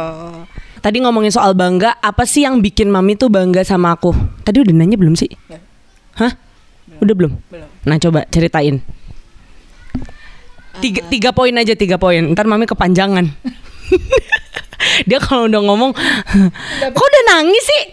Tadi 0.83 0.99
ngomongin 0.99 1.31
soal 1.31 1.55
bangga, 1.55 1.95
apa 2.03 2.27
sih 2.27 2.43
yang 2.43 2.59
bikin 2.59 2.91
mami 2.91 3.15
tuh 3.15 3.31
bangga 3.31 3.63
sama 3.63 3.95
aku? 3.95 4.11
Tadi 4.43 4.59
udah 4.59 4.75
nanya 4.75 4.99
belum 4.99 5.15
sih? 5.15 5.31
Hah? 6.19 6.35
Udah 6.99 7.15
belum? 7.15 7.39
Belum. 7.47 7.69
Nah, 7.87 7.95
coba 8.03 8.27
ceritain. 8.27 8.83
tiga, 10.83 10.99
tiga 11.07 11.29
poin 11.31 11.55
aja 11.55 11.71
tiga 11.79 11.95
poin. 11.95 12.35
Ntar 12.35 12.51
mami 12.51 12.67
kepanjangan. 12.67 13.31
Dia 15.07 15.23
kalau 15.23 15.47
udah 15.47 15.61
ngomong, 15.63 15.91
kok 16.91 17.05
udah 17.07 17.23
nangis 17.31 17.63
sih? 17.63 17.83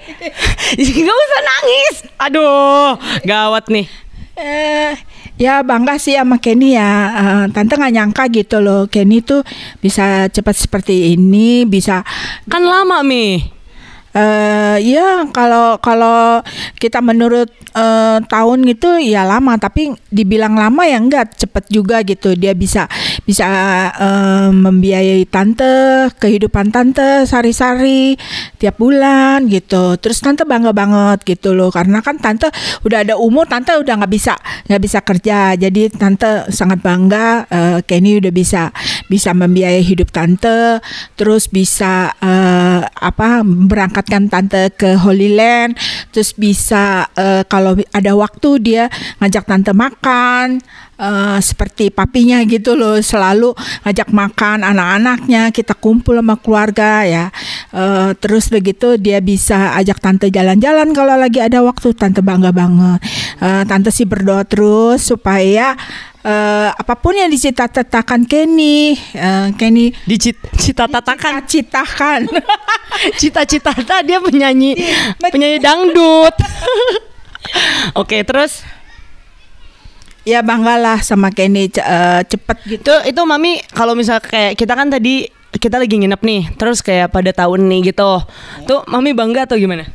Gak 1.06 1.14
usah 1.14 1.42
nangis. 1.46 1.94
Aduh, 2.18 2.98
gawat 3.22 3.70
nih. 3.70 3.86
Eh, 4.34 4.98
ya 5.40 5.64
bangga 5.64 5.96
sih 5.96 6.14
sama 6.20 6.36
Kenny 6.36 6.76
ya. 6.76 6.92
Eh, 7.10 7.44
Tante 7.56 7.74
nggak 7.80 7.94
nyangka 7.96 8.24
gitu 8.28 8.60
loh. 8.60 8.84
Kenny 8.86 9.24
tuh 9.24 9.40
bisa 9.80 10.28
cepat 10.28 10.54
seperti 10.54 11.16
ini, 11.16 11.64
bisa 11.64 12.04
Kan 12.46 12.68
lama 12.68 13.00
mi. 13.00 13.59
Eh 14.10 14.76
ya 14.82 15.22
kalau 15.30 15.78
kalau 15.78 16.42
kita 16.82 16.98
menurut 16.98 17.46
eh, 17.74 18.18
tahun 18.26 18.58
gitu 18.66 18.98
ya 18.98 19.22
lama. 19.26 19.54
Tapi 19.60 19.94
dibilang 20.10 20.58
lama 20.58 20.82
ya 20.86 20.98
enggak 20.98 21.38
cepet 21.38 21.64
juga 21.70 22.02
gitu. 22.02 22.34
Dia 22.34 22.54
bisa 22.54 22.90
bisa 23.22 23.46
eh, 23.94 24.50
membiayai 24.50 25.22
tante 25.30 26.10
kehidupan 26.18 26.74
tante 26.74 27.24
sari-sari 27.26 28.18
tiap 28.58 28.78
bulan 28.82 29.46
gitu. 29.46 29.94
Terus 29.98 30.18
tante 30.18 30.42
bangga 30.42 30.74
banget 30.74 31.22
gitu 31.26 31.54
loh. 31.54 31.70
Karena 31.70 32.02
kan 32.02 32.18
tante 32.18 32.50
udah 32.82 33.06
ada 33.06 33.14
umur 33.14 33.46
tante 33.46 33.74
udah 33.78 33.94
nggak 34.02 34.12
bisa 34.12 34.34
nggak 34.66 34.82
bisa 34.82 34.98
kerja. 35.06 35.38
Jadi 35.54 35.90
tante 35.94 36.50
sangat 36.50 36.82
bangga 36.82 37.46
eh, 37.46 37.78
Kenny 37.86 38.18
udah 38.18 38.32
bisa 38.34 38.74
bisa 39.10 39.34
membiayai 39.34 39.82
hidup 39.82 40.14
tante 40.14 40.78
terus 41.18 41.50
bisa 41.50 42.14
eh, 42.22 42.80
apa 42.86 43.42
berangkatkan 43.42 44.30
tante 44.30 44.70
ke 44.78 44.94
Holy 44.94 45.34
Land 45.34 45.74
terus 46.14 46.30
bisa 46.38 47.10
eh, 47.18 47.42
kalau 47.50 47.74
ada 47.90 48.12
waktu 48.14 48.50
dia 48.62 48.84
ngajak 49.18 49.50
tante 49.50 49.74
makan 49.74 50.62
eh, 51.00 51.38
seperti 51.40 51.88
papinya 51.88 52.44
gitu 52.44 52.76
loh 52.76 53.00
selalu 53.00 53.56
ngajak 53.88 54.12
makan 54.12 54.62
anak-anaknya 54.62 55.48
kita 55.50 55.72
kumpul 55.72 56.20
sama 56.20 56.36
keluarga 56.36 57.08
ya. 57.08 57.24
Eh, 57.72 58.12
terus 58.20 58.52
begitu 58.52 59.00
dia 59.00 59.24
bisa 59.24 59.74
ajak 59.80 59.98
tante 59.98 60.28
jalan-jalan 60.28 60.92
kalau 60.92 61.16
lagi 61.16 61.40
ada 61.40 61.64
waktu 61.64 61.96
tante 61.96 62.20
bangga 62.20 62.52
banget. 62.52 63.00
Eh, 63.40 63.64
tante 63.64 63.88
sih 63.88 64.04
berdoa 64.04 64.44
terus 64.44 65.08
supaya 65.08 65.74
eh, 66.24 66.68
apa 66.72 66.94
pun 66.96 67.16
yang 67.16 67.28
dicita-citakan 67.32 68.28
Kenny 68.28 68.96
eh, 69.14 69.48
Kenny 69.56 69.92
Dicita-citakan. 70.04 71.40
citakan 71.50 72.20
Cita-cita 73.16 73.72
dia 74.04 74.18
penyanyi 74.20 74.76
penyanyi 75.18 75.58
dangdut. 75.62 76.34
Oke, 78.00 78.22
terus 78.22 78.62
ya 80.22 80.44
banggalah 80.44 81.00
sama 81.00 81.32
Kenny 81.32 81.72
eh, 81.72 82.20
cepet 82.28 82.58
gitu 82.68 82.92
itu 82.92 83.16
itu 83.16 83.20
mami 83.24 83.64
kalau 83.72 83.96
misal 83.96 84.20
kayak 84.20 84.54
kita 84.54 84.76
kan 84.76 84.92
tadi 84.92 85.40
kita 85.50 85.82
lagi 85.82 85.98
nginep 85.98 86.22
nih, 86.22 86.42
terus 86.54 86.78
kayak 86.78 87.10
pada 87.10 87.34
tahun 87.34 87.66
nih 87.66 87.90
gitu. 87.90 88.22
Tuh 88.70 88.86
mami 88.86 89.10
bangga 89.10 89.50
atau 89.50 89.58
gimana? 89.58 89.90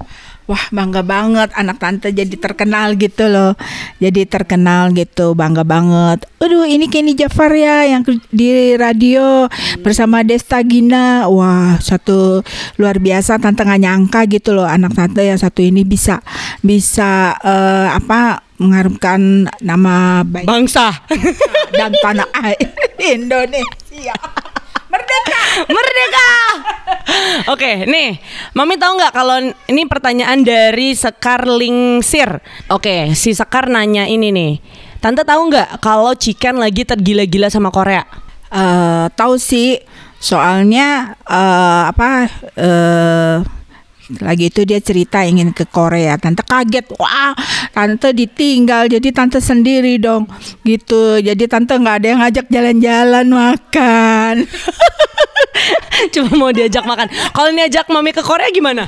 Wah 0.45 0.61
bangga 0.69 1.01
banget 1.01 1.49
anak 1.57 1.81
tante 1.81 2.13
jadi 2.13 2.35
terkenal 2.37 2.93
gitu 3.01 3.25
loh. 3.25 3.57
Jadi 3.97 4.29
terkenal 4.29 4.93
gitu 4.93 5.33
bangga 5.33 5.65
banget. 5.65 6.29
Aduh 6.37 6.69
ini 6.69 6.85
Kenny 6.85 7.17
Jafar 7.17 7.49
ya 7.57 7.89
yang 7.89 8.05
di 8.29 8.77
radio 8.77 9.49
bersama 9.81 10.21
Desta 10.21 10.61
Gina. 10.61 11.25
Wah 11.25 11.81
satu 11.81 12.45
luar 12.77 13.01
biasa 13.01 13.41
tante 13.41 13.65
nggak 13.65 13.81
nyangka 13.81 14.21
gitu 14.29 14.53
loh 14.53 14.69
Anak 14.69 14.93
tante 14.93 15.25
yang 15.25 15.41
satu 15.41 15.65
ini 15.65 15.81
bisa 15.81 16.21
bisa 16.61 17.33
eh, 17.41 17.89
apa 17.89 18.45
mengharumkan 18.61 19.49
nama 19.59 20.23
baik 20.23 20.47
Bangsa. 20.47 20.93
dan 21.77 21.91
tanah 21.99 22.29
air 22.45 22.71
Indonesia 23.01 24.15
Merdeka 24.95 25.41
Merdeka. 25.67 26.29
Oke, 27.51 27.83
nih, 27.83 28.15
Mami 28.55 28.79
tahu 28.79 28.95
nggak 28.95 29.13
kalau 29.13 29.37
ini 29.67 29.83
pertanyaan 29.91 30.41
dari 30.47 30.95
Sekar 30.95 31.43
Lingsir. 31.43 32.39
Oke, 32.71 33.11
si 33.11 33.35
Sekar 33.35 33.67
nanya 33.67 34.07
ini 34.07 34.31
nih. 34.31 34.53
Tante 35.03 35.27
tahu 35.27 35.51
nggak 35.51 35.83
kalau 35.83 36.15
Chicken 36.15 36.63
lagi 36.63 36.87
tergila-gila 36.87 37.51
sama 37.51 37.69
Korea? 37.69 38.07
eh 38.55 39.05
tahu 39.19 39.35
sih 39.35 39.81
soalnya 40.21 41.17
eh 41.27 41.83
apa 41.91 42.09
eh 42.55 43.37
lagi 44.21 44.53
itu 44.53 44.61
dia 44.69 44.77
cerita 44.77 45.25
ingin 45.25 45.49
ke 45.49 45.65
Korea 45.65 46.17
tante 46.21 46.45
kaget 46.45 46.93
wah 46.97 47.33
tante 47.73 48.13
ditinggal 48.13 48.85
jadi 48.85 49.09
tante 49.09 49.41
sendiri 49.41 49.97
dong 49.97 50.29
gitu 50.61 51.17
jadi 51.17 51.43
tante 51.49 51.73
nggak 51.73 51.95
ada 52.01 52.07
yang 52.13 52.19
ngajak 52.21 52.45
jalan-jalan 52.53 53.25
makan 53.25 54.35
Cuma 56.13 56.31
mau 56.35 56.51
diajak 56.51 56.83
makan. 56.83 57.07
Kalau 57.31 57.49
diajak 57.55 57.87
Mami 57.87 58.11
ke 58.11 58.21
Korea 58.21 58.51
gimana? 58.51 58.83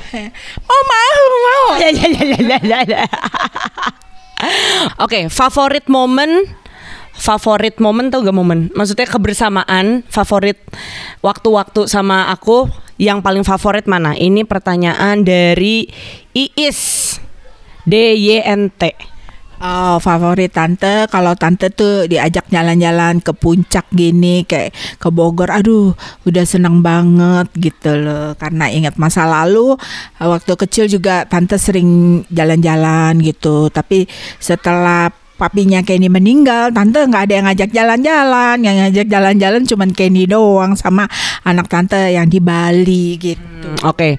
oh 0.67 0.81
mau 0.91 1.23
mau 1.31 1.65
Ya, 1.83 1.89
ya, 1.91 2.07
ya, 2.11 2.23
ya, 2.23 2.57
ya, 2.61 2.79
ya. 2.83 3.01
Oke, 5.01 5.31
favorit 5.31 5.89
momen 5.89 6.45
favorit 7.17 7.81
momen 7.81 8.13
tau 8.13 8.21
gak 8.21 8.35
momen? 8.35 8.69
Maksudnya 8.77 9.09
kebersamaan, 9.09 10.05
favorit 10.05 10.61
waktu-waktu 11.25 11.89
sama 11.89 12.29
aku 12.29 12.69
yang 12.97 13.21
paling 13.21 13.45
favorit 13.45 13.85
mana? 13.85 14.17
Ini 14.17 14.45
pertanyaan 14.45 15.21
dari 15.21 15.89
Iis 16.33 17.15
DYNT. 17.85 19.15
Oh, 19.57 19.97
favorit 19.97 20.53
tante 20.53 21.09
kalau 21.09 21.33
tante 21.33 21.73
tuh 21.73 22.05
diajak 22.05 22.45
jalan-jalan 22.53 23.17
ke 23.25 23.33
puncak 23.33 23.89
gini 23.89 24.45
kayak 24.45 24.69
ke 25.01 25.09
Bogor. 25.09 25.49
Aduh, 25.49 25.97
udah 26.29 26.45
seneng 26.45 26.85
banget 26.85 27.49
gitu 27.57 27.97
loh. 27.97 28.37
Karena 28.37 28.69
ingat 28.69 29.01
masa 29.01 29.25
lalu 29.25 29.73
waktu 30.21 30.53
kecil 30.53 30.85
juga 30.85 31.25
tante 31.25 31.57
sering 31.57 32.21
jalan-jalan 32.29 33.17
gitu. 33.25 33.73
Tapi 33.73 34.05
setelah 34.37 35.09
papinya 35.37 35.79
Kenny 35.85 36.09
meninggal, 36.09 36.73
tante 36.73 37.05
nggak 37.05 37.23
ada 37.29 37.33
yang 37.37 37.45
ngajak 37.45 37.69
jalan-jalan. 37.71 38.57
Yang 38.65 38.75
ngajak 38.81 39.07
jalan-jalan 39.07 39.61
cuman 39.69 39.89
Kenny 39.93 40.25
doang 40.25 40.73
sama 40.73 41.05
anak 41.45 41.69
tante 41.69 41.97
yang 42.11 42.25
di 42.27 42.41
Bali 42.41 43.15
gitu. 43.21 43.69
Hmm, 43.77 43.87
Oke. 43.87 44.17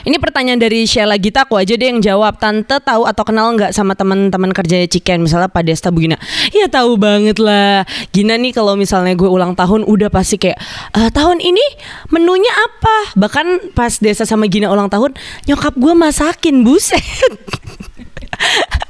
Ini 0.00 0.16
pertanyaan 0.16 0.56
dari 0.56 0.88
Sheila 0.88 1.20
Gita 1.20 1.44
aku 1.44 1.60
aja 1.60 1.76
deh 1.76 1.88
yang 1.92 2.00
jawab. 2.00 2.40
Tante 2.40 2.80
tahu 2.80 3.04
atau 3.04 3.20
kenal 3.20 3.52
nggak 3.52 3.76
sama 3.76 3.92
teman-teman 3.92 4.48
kerja 4.56 4.80
Ciken 4.88 5.20
misalnya 5.20 5.52
Pak 5.52 5.60
Desta 5.60 5.92
Bu 5.92 6.00
Gina? 6.00 6.16
Ya 6.56 6.72
tahu 6.72 6.96
banget 6.96 7.36
lah. 7.36 7.84
Gina 8.08 8.40
nih 8.40 8.56
kalau 8.56 8.80
misalnya 8.80 9.12
gue 9.12 9.28
ulang 9.28 9.52
tahun 9.52 9.84
udah 9.84 10.08
pasti 10.08 10.40
kayak 10.40 10.56
"Eh, 10.96 11.10
tahun 11.12 11.44
ini 11.44 11.64
menunya 12.08 12.48
apa? 12.48 13.12
Bahkan 13.16 13.76
pas 13.76 13.92
Desa 14.00 14.24
sama 14.24 14.48
Gina 14.48 14.72
ulang 14.72 14.88
tahun 14.88 15.12
nyokap 15.44 15.76
gue 15.76 15.92
masakin 15.92 16.64
buset. 16.64 17.04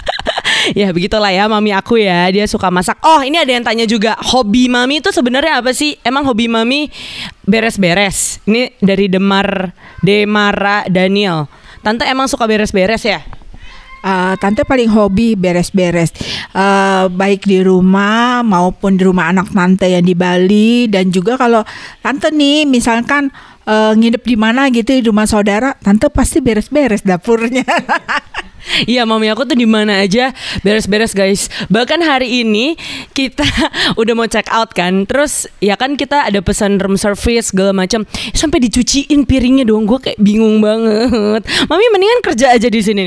ya 0.80 0.90
begitulah 0.90 1.30
ya 1.30 1.46
mami 1.46 1.74
aku 1.74 2.00
ya 2.00 2.28
dia 2.30 2.46
suka 2.46 2.68
masak. 2.68 2.98
Oh 3.02 3.20
ini 3.22 3.40
ada 3.40 3.50
yang 3.50 3.64
tanya 3.64 3.86
juga 3.86 4.16
hobi 4.18 4.70
mami 4.70 5.02
itu 5.02 5.10
sebenarnya 5.10 5.62
apa 5.62 5.72
sih? 5.72 5.96
Emang 6.02 6.26
hobi 6.26 6.46
mami 6.50 6.90
beres-beres? 7.46 8.42
Ini 8.46 8.78
dari 8.80 9.06
Demar 9.10 9.72
Demara 10.02 10.86
Daniel. 10.86 11.46
Tante 11.80 12.04
emang 12.04 12.28
suka 12.28 12.44
beres-beres 12.44 13.02
ya? 13.04 13.20
Uh, 14.00 14.32
tante 14.40 14.64
paling 14.64 14.88
hobi 14.88 15.36
beres-beres. 15.36 16.12
Uh, 16.56 17.12
baik 17.12 17.44
di 17.44 17.60
rumah 17.60 18.40
maupun 18.40 18.96
di 18.96 19.04
rumah 19.04 19.28
anak 19.28 19.52
tante 19.52 19.92
yang 19.92 20.04
di 20.04 20.16
Bali. 20.16 20.88
Dan 20.88 21.12
juga 21.12 21.36
kalau 21.36 21.64
tante 22.00 22.32
nih 22.32 22.64
misalkan 22.64 23.28
uh, 23.66 23.92
nginep 23.96 24.22
di 24.22 24.36
mana 24.36 24.68
gitu 24.72 24.96
di 24.96 25.02
rumah 25.08 25.26
saudara 25.28 25.76
tante 25.80 26.08
pasti 26.12 26.38
beres-beres 26.44 27.04
dapurnya. 27.04 27.64
Iya 28.84 29.08
mami 29.08 29.26
aku 29.32 29.48
tuh 29.48 29.56
di 29.56 29.64
mana 29.64 30.04
aja 30.04 30.36
beres-beres 30.60 31.16
guys. 31.16 31.48
Bahkan 31.72 32.04
hari 32.04 32.44
ini 32.44 32.76
kita 33.16 33.42
udah 34.00 34.12
mau 34.12 34.28
check 34.28 34.46
out 34.52 34.76
kan. 34.76 35.08
Terus 35.08 35.48
ya 35.64 35.80
kan 35.80 35.96
kita 35.96 36.28
ada 36.28 36.44
pesan 36.44 36.76
room 36.76 37.00
service 37.00 37.50
segala 37.50 37.72
macam. 37.72 38.04
Sampai 38.36 38.60
dicuciin 38.60 39.24
piringnya 39.24 39.64
dong 39.64 39.88
Gue 39.88 39.98
kayak 39.98 40.20
bingung 40.20 40.60
banget. 40.60 41.42
Mami 41.72 41.86
mendingan 41.88 42.20
kerja 42.20 42.52
aja 42.52 42.68
di 42.68 42.80
sini 42.84 43.06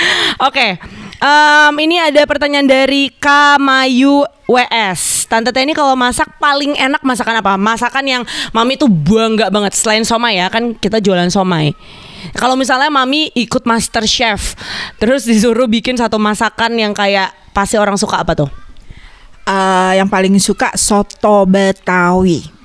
Oke, 0.48 0.76
em, 1.20 1.74
ini 1.80 1.96
ada 2.00 2.22
pertanyaan 2.28 2.66
dari 2.66 3.10
Kamayu 3.16 4.24
WS. 4.46 5.26
Tante 5.26 5.50
Teni 5.50 5.74
kalau 5.74 5.98
masak 5.98 6.38
paling 6.38 6.78
enak 6.78 7.02
masakan 7.02 7.42
apa? 7.42 7.58
Masakan 7.58 8.04
yang 8.06 8.22
mami 8.54 8.78
tuh 8.78 8.86
bangga 8.86 9.50
banget 9.50 9.74
selain 9.74 10.06
somai 10.06 10.38
ya 10.38 10.46
kan 10.52 10.76
kita 10.78 11.02
jualan 11.02 11.28
somai. 11.32 11.74
Kalau 12.34 12.54
misalnya 12.58 12.90
mami 12.90 13.30
ikut 13.34 13.66
master 13.66 14.06
chef, 14.06 14.54
terus 14.98 15.26
disuruh 15.26 15.70
bikin 15.70 15.98
satu 15.98 16.18
masakan 16.18 16.74
yang 16.78 16.92
kayak 16.94 17.34
pasti 17.54 17.78
orang 17.78 17.98
suka 17.98 18.22
apa 18.22 18.34
tuh? 18.34 18.50
Uh, 19.46 19.94
yang 19.94 20.10
paling 20.10 20.34
suka 20.42 20.74
soto 20.74 21.46
Betawi 21.46 22.56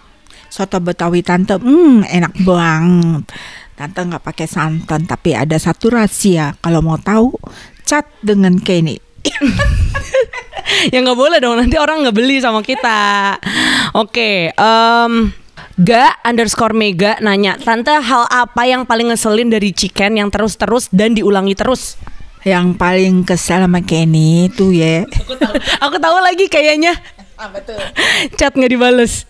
soto 0.52 0.84
Betawi 0.84 1.24
tante 1.24 1.56
hmm 1.56 2.04
enak 2.04 2.36
banget 2.44 3.24
tante 3.82 3.98
nggak 3.98 4.22
pakai 4.22 4.46
santan 4.46 5.10
tapi 5.10 5.34
ada 5.34 5.58
satu 5.58 5.90
rahasia 5.90 6.54
kalau 6.62 6.86
mau 6.86 7.02
tahu 7.02 7.34
cat 7.82 8.06
dengan 8.22 8.62
Kenny 8.62 9.02
ya 10.94 11.02
nggak 11.02 11.18
boleh 11.18 11.42
dong 11.42 11.58
nanti 11.58 11.82
orang 11.82 12.06
nggak 12.06 12.16
beli 12.16 12.38
sama 12.42 12.62
kita. 12.66 13.38
Oke, 13.98 14.54
em, 14.54 15.14
Ga 15.82 16.14
underscore 16.26 16.78
Mega 16.78 17.18
nanya 17.22 17.58
Tante 17.58 17.90
hal 17.90 18.30
apa 18.30 18.70
yang 18.70 18.86
paling 18.86 19.10
ngeselin 19.10 19.50
dari 19.50 19.74
chicken 19.74 20.18
yang 20.18 20.30
terus-terus 20.30 20.90
dan 20.94 21.18
diulangi 21.18 21.58
terus? 21.58 21.98
Yang 22.42 22.78
paling 22.78 23.26
kesel 23.26 23.66
sama 23.66 23.82
Kenny 23.86 24.50
tuh 24.54 24.74
ya. 24.74 25.06
Aku 25.06 25.38
tahu, 25.38 25.54
aku 25.58 25.96
tahu 26.02 26.18
lagi 26.22 26.46
kayaknya 26.50 26.98
chat 28.38 28.54
nggak 28.54 28.72
dibales. 28.74 29.30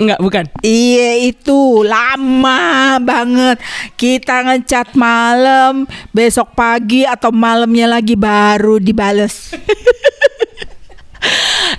Enggak, 0.00 0.18
bukan. 0.18 0.44
Iya 0.64 1.30
itu 1.30 1.84
lama 1.84 2.96
banget 2.98 3.60
Kita 3.94 4.40
ngecat 4.40 4.98
malam 4.98 5.86
Besok 6.10 6.56
pagi 6.58 7.06
atau 7.06 7.30
malamnya 7.30 7.86
lagi 7.86 8.16
baru 8.18 8.80
dibales 8.82 9.52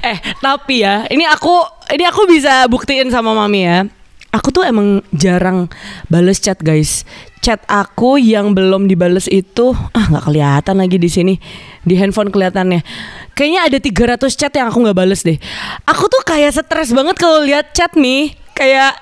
Eh, 0.03 0.19
tapi 0.43 0.83
ya, 0.83 1.07
ini 1.07 1.23
aku 1.23 1.63
ini 1.95 2.03
aku 2.03 2.27
bisa 2.27 2.67
buktiin 2.67 3.07
sama 3.07 3.31
mami 3.31 3.63
ya. 3.63 3.87
Aku 4.35 4.51
tuh 4.51 4.67
emang 4.67 4.99
jarang 5.15 5.71
bales 6.11 6.43
chat 6.43 6.59
guys. 6.59 7.07
Chat 7.39 7.63
aku 7.71 8.19
yang 8.19 8.51
belum 8.51 8.91
dibales 8.91 9.31
itu 9.31 9.71
ah 9.71 10.05
nggak 10.11 10.25
kelihatan 10.27 10.75
lagi 10.79 10.97
di 10.99 11.07
sini 11.07 11.33
di 11.87 11.95
handphone 11.95 12.35
kelihatannya. 12.35 12.83
Kayaknya 13.33 13.61
ada 13.65 13.77
300 13.81 14.39
chat 14.39 14.53
yang 14.53 14.69
aku 14.69 14.77
nggak 14.85 14.97
bales 14.97 15.25
deh. 15.25 15.37
Aku 15.89 16.05
tuh 16.05 16.21
kayak 16.21 16.53
stres 16.53 16.93
banget 16.93 17.17
kalau 17.17 17.41
lihat 17.41 17.73
chat 17.73 17.93
nih. 17.97 18.37
Kayak 18.53 18.93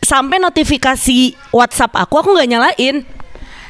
sampai 0.00 0.40
notifikasi 0.40 1.36
WhatsApp 1.52 1.92
aku 1.92 2.14
aku 2.20 2.28
nggak 2.32 2.50
nyalain. 2.50 3.04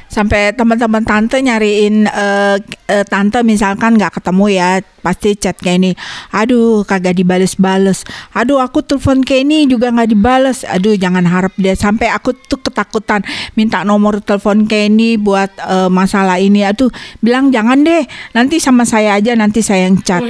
Sampai 0.07 0.55
teman-teman 0.55 1.03
tante 1.03 1.43
nyariin 1.43 2.07
eh, 2.07 2.57
eh, 2.89 3.05
tante 3.05 3.43
misalkan 3.43 3.99
nggak 3.99 4.23
ketemu 4.23 4.45
ya 4.55 4.71
Pasti 5.03 5.39
chat 5.39 5.59
kayak 5.59 5.77
ini 5.83 5.91
Aduh 6.35 6.83
kagak 6.83 7.15
dibales-bales. 7.15 8.03
Aduh 8.35 8.59
aku 8.59 8.83
telepon 8.83 9.23
kayak 9.23 9.47
ini 9.47 9.71
juga 9.71 9.95
nggak 9.95 10.11
dibales. 10.11 10.67
Aduh 10.67 10.99
jangan 10.99 11.23
harap 11.27 11.55
dia. 11.55 11.79
Sampai 11.79 12.11
aku 12.11 12.35
tuh 12.35 12.59
ketakutan 12.59 13.23
Minta 13.55 13.87
nomor 13.87 14.19
telepon 14.19 14.67
kayak 14.67 14.91
ini 14.91 15.15
buat 15.15 15.51
eh, 15.59 15.91
masalah 15.91 16.43
ini. 16.43 16.67
Aduh 16.67 16.91
bilang 17.23 17.55
jangan 17.55 17.87
deh. 17.87 18.03
Nanti 18.35 18.59
sama 18.59 18.83
saya 18.83 19.15
aja 19.15 19.39
nanti 19.39 19.63
saya 19.63 19.87
yang 19.87 20.03
chat. 20.03 20.23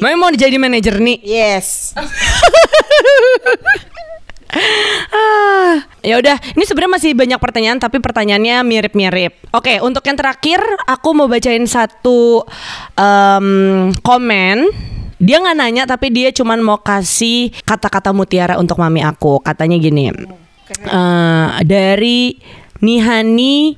Mami 0.00 0.16
mau 0.16 0.32
jadi 0.32 0.56
manajer 0.56 1.00
nih. 1.00 1.20
Yes 1.24 1.92
Ah, 5.08 5.84
ya 6.00 6.16
udah, 6.20 6.36
ini 6.56 6.64
sebenarnya 6.64 6.94
masih 6.96 7.12
banyak 7.12 7.40
pertanyaan 7.40 7.78
tapi 7.80 8.00
pertanyaannya 8.00 8.64
mirip-mirip. 8.64 9.52
Oke, 9.52 9.80
untuk 9.84 10.04
yang 10.08 10.16
terakhir 10.16 10.60
aku 10.88 11.08
mau 11.12 11.28
bacain 11.28 11.64
satu 11.68 12.44
em, 12.96 13.48
komen. 14.00 14.58
Dia 15.18 15.42
nggak 15.42 15.56
nanya 15.58 15.82
tapi 15.84 16.14
dia 16.14 16.30
cuman 16.30 16.62
mau 16.62 16.78
kasih 16.78 17.50
kata-kata 17.66 18.14
mutiara 18.14 18.54
untuk 18.56 18.78
mami 18.78 19.02
aku. 19.02 19.42
Katanya 19.42 19.76
gini. 19.76 20.08
eh, 20.78 21.48
dari 21.66 22.38
Nihani 22.78 23.74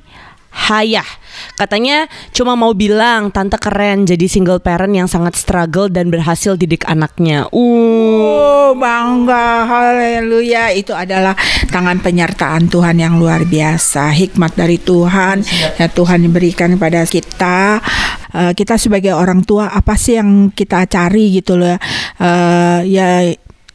Hayah. 0.51 1.07
Katanya 1.55 2.11
cuma 2.35 2.59
mau 2.59 2.75
bilang 2.75 3.31
Tante 3.31 3.55
keren 3.55 4.03
jadi 4.03 4.27
single 4.27 4.59
parent 4.59 4.91
yang 4.91 5.07
sangat 5.07 5.39
struggle 5.39 5.87
dan 5.87 6.11
berhasil 6.11 6.59
didik 6.59 6.83
anaknya. 6.85 7.47
Uh. 7.55 8.51
Oh 8.71 8.79
bangga. 8.79 9.67
Haleluya. 9.67 10.71
Itu 10.71 10.95
adalah 10.95 11.35
tangan 11.67 11.99
penyertaan 11.99 12.71
Tuhan 12.71 13.03
yang 13.03 13.19
luar 13.19 13.43
biasa. 13.43 14.15
Hikmat 14.15 14.55
dari 14.55 14.79
Tuhan. 14.79 15.43
Ya 15.75 15.91
Tuhan 15.91 16.23
berikan 16.31 16.79
kepada 16.79 17.03
kita. 17.03 17.83
Eh, 18.31 18.51
kita 18.55 18.79
sebagai 18.79 19.11
orang 19.11 19.43
tua 19.43 19.75
apa 19.75 19.99
sih 19.99 20.15
yang 20.15 20.55
kita 20.55 20.87
cari 20.87 21.35
gitu 21.35 21.59
loh? 21.59 21.75
Eh, 22.15 22.79
ya 22.87 23.27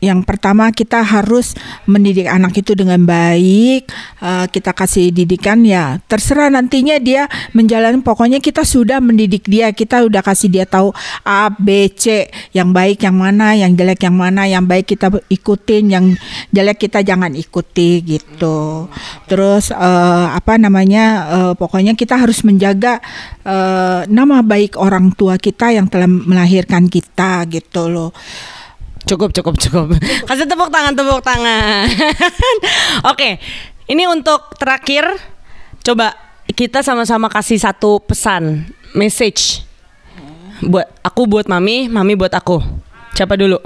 yang 0.06 0.22
pertama 0.22 0.70
kita 0.70 1.02
harus 1.02 1.58
mendidik 1.90 2.30
anak 2.30 2.54
itu 2.54 2.78
dengan 2.78 3.02
baik 3.02 3.90
Eh, 4.16 4.46
kita 4.48 4.72
kasih 4.72 5.12
didikan 5.12 5.60
ya 5.60 6.00
terserah 6.08 6.48
nantinya 6.48 6.96
dia 6.96 7.28
menjalani. 7.52 8.00
Pokoknya 8.00 8.40
kita 8.40 8.64
sudah 8.64 8.96
mendidik 8.96 9.44
dia 9.44 9.68
kita 9.76 10.08
udah 10.08 10.24
kasih 10.24 10.48
dia 10.48 10.64
tahu 10.64 10.88
A 11.20 11.52
B 11.52 11.92
C 11.92 12.32
yang 12.56 12.72
baik 12.72 13.04
yang 13.04 13.12
mana 13.12 13.52
yang 13.52 13.76
jelek 13.76 14.08
yang 14.08 14.16
mana 14.16 14.48
yang 14.48 14.64
baik 14.64 14.88
kita 14.88 15.12
ikutin 15.28 15.84
yang 15.92 16.04
jelek 16.48 16.88
kita 16.88 17.04
jangan 17.04 17.36
ikuti 17.36 18.00
gitu. 18.02 18.88
Terus 19.28 19.68
eh, 19.68 20.26
apa 20.32 20.56
namanya 20.56 21.04
eh, 21.28 21.52
pokoknya 21.52 21.92
kita 21.92 22.16
harus 22.16 22.40
menjaga 22.40 23.04
eh, 23.44 24.08
nama 24.08 24.40
baik 24.40 24.80
orang 24.80 25.12
tua 25.12 25.36
kita 25.36 25.76
yang 25.76 25.92
telah 25.92 26.08
melahirkan 26.08 26.88
kita 26.88 27.44
gitu 27.52 27.92
loh 27.92 28.10
Cukup, 29.06 29.30
cukup, 29.30 29.54
cukup. 29.54 29.86
Kasih 30.28 30.50
tepuk 30.50 30.66
tangan, 30.66 30.98
tepuk 30.98 31.22
tangan. 31.22 31.86
Oke, 33.14 33.38
ini 33.86 34.02
untuk 34.10 34.50
terakhir. 34.58 35.06
Coba 35.86 36.10
kita 36.50 36.82
sama-sama 36.82 37.30
kasih 37.30 37.62
satu 37.62 38.02
pesan, 38.02 38.66
message. 38.98 39.62
Buat 40.58 40.90
aku, 41.06 41.22
buat 41.30 41.46
mami, 41.46 41.86
mami 41.86 42.18
buat 42.18 42.34
aku. 42.34 42.58
Siapa 43.14 43.38
dulu? 43.38 43.62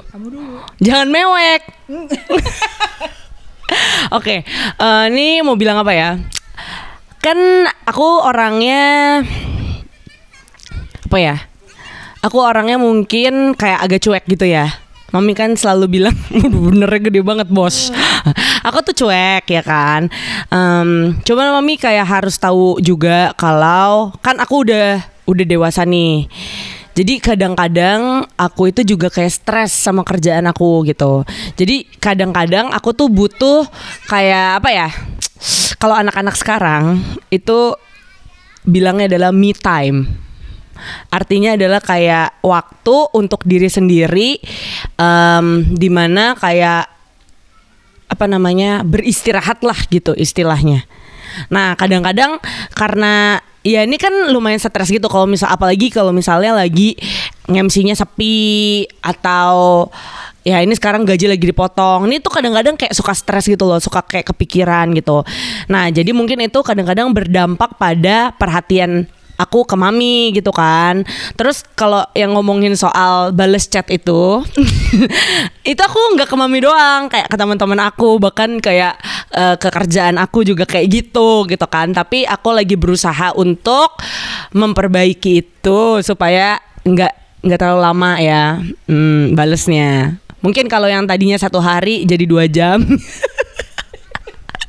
Jangan 0.77 1.09
mewek. 1.09 1.61
Oke, 4.17 4.45
eh, 4.45 5.05
ini 5.09 5.41
mau 5.41 5.57
bilang 5.57 5.81
apa 5.81 5.97
ya? 5.97 6.21
Kan 7.17 7.65
aku 7.89 8.21
orangnya 8.21 9.25
apa 11.09 11.17
ya? 11.17 11.35
Aku 12.21 12.37
orangnya 12.37 12.77
mungkin 12.77 13.57
kayak 13.57 13.81
agak 13.81 14.05
cuek 14.05 14.29
gitu 14.29 14.45
ya. 14.45 14.69
Mami 15.11 15.35
kan 15.35 15.51
selalu 15.59 15.99
bilang 15.99 16.15
benernya 16.71 17.11
gede 17.11 17.21
banget 17.23 17.47
bos. 17.51 17.91
Aku 18.67 18.79
tuh 18.83 18.95
cuek 18.95 19.43
ya 19.47 19.63
kan. 19.63 20.07
Em, 20.47 21.19
cuman 21.23 21.59
mami 21.59 21.75
kayak 21.75 22.07
harus 22.07 22.39
tahu 22.39 22.79
juga 22.79 23.35
kalau 23.35 24.15
kan 24.21 24.37
aku 24.37 24.63
udah 24.63 25.01
udah 25.25 25.45
dewasa 25.45 25.83
nih. 25.83 26.29
Jadi 26.91 27.23
kadang-kadang 27.23 28.27
aku 28.35 28.69
itu 28.69 28.83
juga 28.83 29.07
kayak 29.07 29.31
stres 29.31 29.71
sama 29.71 30.03
kerjaan 30.03 30.43
aku 30.45 30.83
gitu. 30.85 31.23
Jadi 31.55 31.87
kadang-kadang 31.97 32.67
aku 32.69 32.91
tuh 32.91 33.07
butuh 33.07 33.63
kayak 34.11 34.59
apa 34.59 34.69
ya? 34.69 34.89
Kalau 35.81 35.95
anak-anak 35.97 36.35
sekarang 36.37 37.01
itu 37.33 37.73
bilangnya 38.67 39.07
adalah 39.09 39.31
me 39.33 39.55
time. 39.55 40.05
Artinya 41.09 41.55
adalah 41.55 41.81
kayak 41.83 42.41
waktu 42.45 42.95
untuk 43.15 43.43
diri 43.45 43.67
sendiri 43.67 44.39
em, 44.97 45.65
di 45.75 45.89
mana 45.89 46.33
kayak 46.37 46.87
apa 48.11 48.25
namanya 48.27 48.83
beristirahat 48.83 49.63
lah 49.63 49.77
gitu 49.87 50.11
istilahnya. 50.11 50.83
Nah 51.47 51.79
kadang-kadang 51.79 52.43
karena 52.75 53.39
ya 53.63 53.85
ini 53.85 53.95
kan 53.95 54.11
lumayan 54.33 54.59
stres 54.59 54.91
gitu 54.91 55.07
kalau 55.07 55.29
misal 55.29 55.47
apalagi 55.47 55.87
kalau 55.93 56.11
misalnya 56.11 56.51
lagi 56.51 56.97
MC-nya 57.47 57.95
sepi 57.95 58.83
atau 58.99 59.87
ya 60.41 60.59
ini 60.59 60.73
sekarang 60.73 61.05
gaji 61.05 61.31
lagi 61.31 61.45
dipotong. 61.45 62.09
Ini 62.09 62.19
tuh 62.19 62.33
kadang-kadang 62.33 62.75
kayak 62.75 62.91
suka 62.91 63.13
stres 63.13 63.45
gitu 63.47 63.63
loh, 63.63 63.79
suka 63.79 64.01
kayak 64.03 64.33
kepikiran 64.33 64.91
gitu. 64.97 65.23
Nah 65.69 65.87
jadi 65.87 66.11
mungkin 66.11 66.41
itu 66.43 66.59
kadang-kadang 66.59 67.13
berdampak 67.13 67.77
pada 67.77 68.33
perhatian 68.35 69.07
aku 69.37 69.67
ke 69.67 69.75
mami 69.75 70.31
gitu 70.35 70.49
kan. 70.49 71.03
Terus 71.35 71.63
kalau 71.77 72.03
yang 72.17 72.35
ngomongin 72.35 72.73
soal 72.75 73.31
bales 73.31 73.67
chat 73.67 73.87
itu, 73.91 74.43
itu 75.71 75.81
aku 75.81 75.99
nggak 76.17 76.29
ke 76.29 76.35
mami 76.35 76.59
doang, 76.63 77.11
kayak 77.11 77.27
ke 77.29 77.35
teman-teman 77.37 77.79
aku, 77.87 78.17
bahkan 78.19 78.59
kayak 78.59 78.95
eh, 79.31 79.55
ke 79.55 79.67
kerjaan 79.69 80.19
aku 80.19 80.43
juga 80.47 80.67
kayak 80.67 80.87
gitu 80.89 81.45
gitu 81.47 81.65
kan. 81.67 81.91
Tapi 81.91 82.27
aku 82.27 82.55
lagi 82.55 82.75
berusaha 82.75 83.35
untuk 83.37 83.99
memperbaiki 84.51 85.43
itu 85.43 86.03
supaya 86.03 86.59
nggak 86.81 87.13
nggak 87.41 87.59
terlalu 87.59 87.81
lama 87.81 88.11
ya 88.21 88.43
hmm, 88.87 89.33
balesnya. 89.33 90.17
Mungkin 90.41 90.65
kalau 90.65 90.89
yang 90.89 91.05
tadinya 91.05 91.37
satu 91.37 91.61
hari 91.61 92.05
jadi 92.05 92.25
dua 92.25 92.49
jam. 92.49 92.81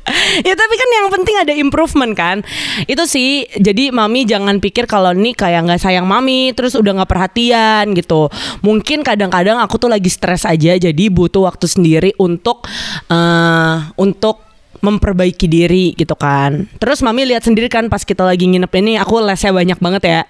ya 0.47 0.53
tapi 0.53 0.75
kan 0.75 0.89
yang 0.99 1.07
penting 1.11 1.35
ada 1.39 1.53
improvement 1.55 2.13
kan? 2.15 2.43
Itu 2.85 3.07
sih 3.07 3.47
jadi 3.55 3.89
mami 3.95 4.27
jangan 4.27 4.59
pikir 4.59 4.83
kalau 4.83 5.15
nih 5.15 5.31
kayak 5.31 5.63
nggak 5.63 5.81
sayang 5.81 6.03
mami 6.03 6.51
terus 6.51 6.75
udah 6.75 7.01
nggak 7.01 7.11
perhatian 7.11 7.95
gitu. 7.95 8.27
Mungkin 8.63 9.01
kadang-kadang 9.07 9.59
aku 9.63 9.79
tuh 9.79 9.89
lagi 9.91 10.11
stres 10.11 10.43
aja 10.43 10.75
jadi 10.75 11.03
butuh 11.07 11.47
waktu 11.47 11.65
sendiri 11.71 12.11
untuk 12.19 12.67
eh 13.07 13.75
untuk 13.95 14.43
memperbaiki 14.83 15.47
diri 15.47 15.95
gitu 15.95 16.19
kan. 16.19 16.67
Terus 16.75 16.99
mami 16.99 17.23
lihat 17.23 17.47
sendiri 17.47 17.71
kan 17.71 17.87
pas 17.87 18.03
kita 18.03 18.27
lagi 18.27 18.43
nginep 18.43 18.71
ini 18.83 18.99
aku 18.99 19.23
lesnya 19.23 19.55
banyak 19.55 19.79
banget 19.79 20.03
ya. 20.03 20.21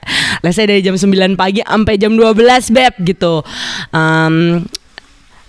Lesnya 0.45 0.69
dari 0.69 0.85
jam 0.85 0.93
9 0.93 1.33
pagi 1.33 1.65
sampai 1.65 1.97
jam 1.97 2.13
12 2.13 2.69
beb 2.69 2.93
gitu. 3.01 3.41
Em, 3.89 4.61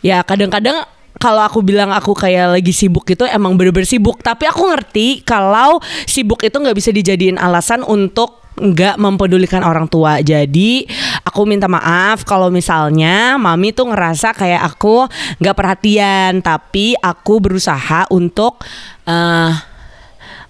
Ya 0.04 0.20
kadang-kadang 0.20 0.84
kalau 1.24 1.40
aku 1.40 1.64
bilang 1.64 1.88
aku 1.88 2.12
kayak 2.12 2.60
lagi 2.60 2.76
sibuk 2.76 3.08
gitu 3.08 3.24
emang 3.24 3.56
bener-bener 3.56 3.88
sibuk 3.88 4.20
Tapi 4.20 4.44
aku 4.44 4.68
ngerti 4.68 5.24
kalau 5.24 5.80
sibuk 6.04 6.44
itu 6.44 6.52
nggak 6.52 6.76
bisa 6.76 6.92
dijadiin 6.92 7.40
alasan 7.40 7.80
untuk 7.80 8.44
nggak 8.54 9.00
mempedulikan 9.00 9.64
orang 9.64 9.90
tua 9.90 10.22
jadi 10.22 10.86
aku 11.24 11.42
minta 11.42 11.66
maaf 11.66 12.22
kalau 12.22 12.52
misalnya 12.52 13.34
mami 13.34 13.74
tuh 13.74 13.90
ngerasa 13.90 14.30
kayak 14.30 14.62
aku 14.62 15.10
nggak 15.42 15.56
perhatian, 15.58 16.38
tapi 16.38 16.94
aku 16.94 17.42
berusaha 17.42 18.06
untuk 18.14 18.62
uh, 19.08 19.50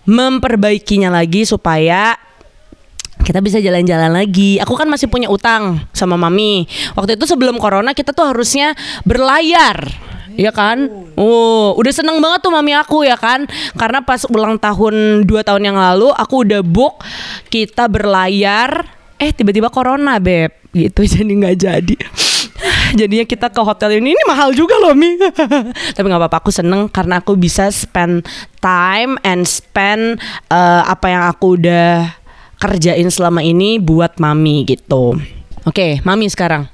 memperbaikinya 0.05 1.09
lagi 1.09 1.49
supaya 1.49 2.13
kita 3.25 3.41
bisa 3.41 3.57
jalan-jalan 3.65 4.13
lagi. 4.13 4.61
Aku 4.61 4.77
kan 4.77 4.85
masih 4.85 5.09
punya 5.09 5.33
utang 5.33 5.81
sama 5.97 6.21
mami. 6.21 6.69
Waktu 6.93 7.17
itu 7.17 7.25
sebelum 7.25 7.57
corona 7.57 7.97
kita 7.97 8.13
tuh 8.13 8.37
harusnya 8.37 8.77
berlayar. 9.09 10.13
Iya 10.35 10.51
kan? 10.51 10.91
Oh, 11.15 11.79
udah 11.79 11.93
seneng 11.95 12.19
banget 12.19 12.43
tuh 12.43 12.53
mami 12.53 12.75
aku 12.75 13.07
ya 13.07 13.15
kan? 13.15 13.47
Karena 13.79 14.03
pas 14.03 14.23
ulang 14.27 14.59
tahun 14.59 15.27
2 15.27 15.49
tahun 15.49 15.63
yang 15.63 15.79
lalu 15.79 16.11
aku 16.11 16.43
udah 16.47 16.61
book 16.63 17.03
kita 17.49 17.87
berlayar. 17.87 18.87
Eh 19.15 19.31
tiba-tiba 19.31 19.71
corona 19.71 20.19
beb, 20.19 20.51
gitu 20.75 21.07
jadi 21.15 21.33
nggak 21.33 21.57
jadi. 21.57 21.97
Jadinya 22.99 23.27
kita 23.27 23.51
ke 23.51 23.61
hotel 23.63 23.99
ini 23.99 24.15
ini 24.15 24.23
mahal 24.27 24.55
juga 24.55 24.79
loh 24.79 24.95
mi. 24.95 25.19
Tapi 25.95 26.05
nggak 26.07 26.21
apa-apa, 26.21 26.39
aku 26.43 26.51
seneng 26.51 26.87
karena 26.91 27.23
aku 27.23 27.39
bisa 27.39 27.71
spend 27.71 28.27
time 28.59 29.19
and 29.27 29.47
spend 29.47 30.19
uh, 30.51 30.83
apa 30.87 31.07
yang 31.11 31.23
aku 31.27 31.59
udah 31.59 32.15
kerjain 32.59 33.07
selama 33.11 33.43
ini 33.43 33.83
buat 33.83 34.19
mami 34.19 34.67
gitu. 34.67 35.19
Oke, 35.65 36.03
mami 36.05 36.29
sekarang. 36.29 36.74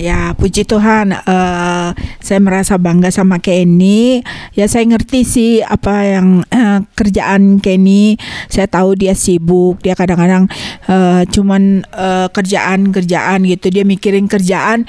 Ya 0.00 0.32
puji 0.32 0.64
Tuhan, 0.64 1.12
uh, 1.12 1.92
saya 2.24 2.40
merasa 2.40 2.80
bangga 2.80 3.12
sama 3.12 3.36
Kenny. 3.36 4.24
Ya 4.56 4.64
saya 4.64 4.88
ngerti 4.88 5.28
sih 5.28 5.50
apa 5.60 5.92
yang 6.08 6.40
uh, 6.48 6.80
kerjaan 6.96 7.60
Kenny. 7.60 8.16
Saya 8.48 8.64
tahu 8.64 8.96
dia 8.96 9.12
sibuk, 9.12 9.76
dia 9.84 9.92
kadang-kadang 9.92 10.48
uh, 10.88 11.28
cuman 11.28 11.84
uh, 11.92 12.32
kerjaan 12.32 12.96
kerjaan 12.96 13.44
gitu. 13.44 13.68
Dia 13.68 13.84
mikirin 13.84 14.24
kerjaan. 14.24 14.88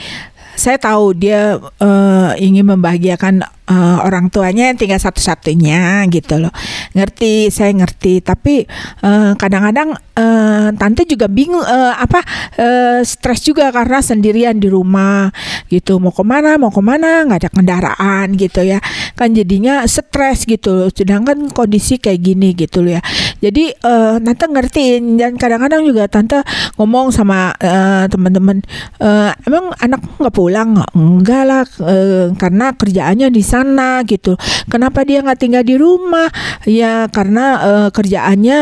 Saya 0.61 0.77
tahu 0.77 1.17
dia 1.17 1.57
uh, 1.57 2.31
ingin 2.37 2.69
membahagiakan 2.69 3.41
uh, 3.65 3.97
orang 4.05 4.29
tuanya 4.29 4.69
yang 4.69 4.77
tinggal 4.77 5.01
satu-satunya 5.01 6.05
gitu 6.13 6.37
loh. 6.37 6.53
Ngerti, 6.93 7.49
saya 7.49 7.73
ngerti. 7.73 8.21
Tapi 8.21 8.69
kadang 9.01 9.61
kadang-kadang 9.61 9.89
uh, 10.17 10.69
tante 10.73 11.05
juga 11.05 11.29
bingung 11.29 11.61
uh, 11.61 11.93
apa 11.93 12.25
uh, 12.57 12.99
stres 13.05 13.45
juga 13.45 13.69
karena 13.69 14.01
sendirian 14.01 14.57
di 14.57 14.69
rumah 14.69 15.29
gitu. 15.69 16.01
Mau 16.01 16.09
ke 16.09 16.25
mana, 16.25 16.57
mau 16.57 16.73
ke 16.73 16.81
mana, 16.81 17.25
nggak 17.29 17.39
ada 17.45 17.51
kendaraan 17.53 18.27
gitu 18.37 18.65
ya. 18.65 18.81
Kan 19.17 19.33
jadinya 19.33 19.83
stres 19.87 20.45
gitu. 20.45 20.75
Loh. 20.75 20.89
Sedangkan 20.91 21.49
kondisi 21.51 21.97
kayak 21.97 22.21
gini 22.21 22.53
gitu 22.55 22.83
loh 22.83 22.97
ya. 22.97 23.01
Jadi 23.41 23.73
uh, 23.81 24.21
tante 24.21 24.45
ngertiin 24.45 25.17
dan 25.17 25.33
kadang-kadang 25.33 25.81
juga 25.81 26.05
tante 26.05 26.45
ngomong 26.77 27.09
sama 27.09 27.49
uh, 27.57 28.05
teman-teman, 28.05 28.61
uh, 29.01 29.33
emang 29.49 29.73
anak 29.81 30.01
nggak 30.21 30.35
pulang? 30.35 30.77
Enggak 30.93 31.43
lah, 31.49 31.65
uh, 31.81 32.29
karena 32.37 32.69
kerjaannya 32.77 33.33
di 33.33 33.41
sana 33.41 34.05
gitu. 34.05 34.37
Kenapa 34.69 35.01
dia 35.01 35.25
nggak 35.25 35.39
tinggal 35.41 35.65
di 35.65 35.73
rumah? 35.73 36.29
Ya 36.69 37.09
karena 37.09 37.45
uh, 37.65 37.89
kerjaannya 37.89 38.59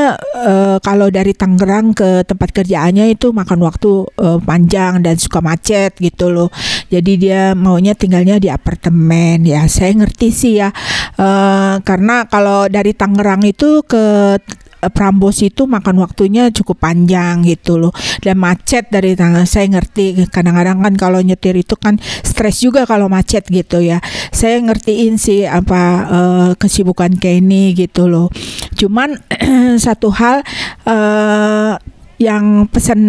uh, 0.48 0.78
kalau 0.80 1.12
dari 1.12 1.36
Tangerang 1.36 1.92
ke 1.92 2.24
tempat 2.24 2.56
kerjaannya 2.56 3.12
itu 3.12 3.36
makan 3.36 3.60
waktu 3.60 4.08
uh, 4.16 4.40
panjang 4.40 5.04
dan 5.04 5.20
suka 5.20 5.44
macet 5.44 6.00
gitu 6.00 6.32
loh. 6.32 6.48
Jadi 6.88 7.20
dia 7.20 7.52
maunya 7.52 7.92
tinggalnya 8.00 8.40
di 8.40 8.48
apartemen. 8.48 9.44
Ya 9.44 9.68
saya 9.68 9.92
ngerti 9.92 10.32
sih 10.40 10.64
ya. 10.64 10.72
Uh, 11.20 11.84
karena 11.84 12.24
kalau 12.32 12.72
dari 12.72 12.96
Tangerang 12.96 13.44
itu 13.44 13.84
ke 13.84 14.40
Eh, 14.80 14.88
Prambos 14.88 15.44
itu 15.44 15.68
makan 15.68 16.00
waktunya 16.00 16.48
cukup 16.56 16.80
panjang 16.88 17.44
gitu 17.44 17.76
loh. 17.76 17.92
Dan 18.24 18.40
macet 18.40 18.88
dari 18.88 19.12
tangga 19.12 19.44
saya 19.44 19.68
ngerti. 19.68 20.24
Kadang-kadang 20.32 20.80
kan 20.80 20.94
kalau 20.96 21.20
nyetir 21.20 21.60
itu 21.60 21.76
kan 21.76 22.00
stres 22.24 22.64
juga 22.64 22.88
kalau 22.88 23.12
macet 23.12 23.44
gitu 23.52 23.84
ya. 23.84 24.00
Saya 24.32 24.64
ngertiin 24.64 25.20
sih 25.20 25.44
apa 25.44 25.82
uh, 26.08 26.50
kesibukan 26.56 27.12
Kenny 27.20 27.76
gitu 27.76 28.08
loh. 28.08 28.32
Cuman 28.80 29.20
satu 29.84 30.16
hal 30.16 30.48
uh, 30.88 31.76
yang 32.20 32.68
pesan 32.72 33.00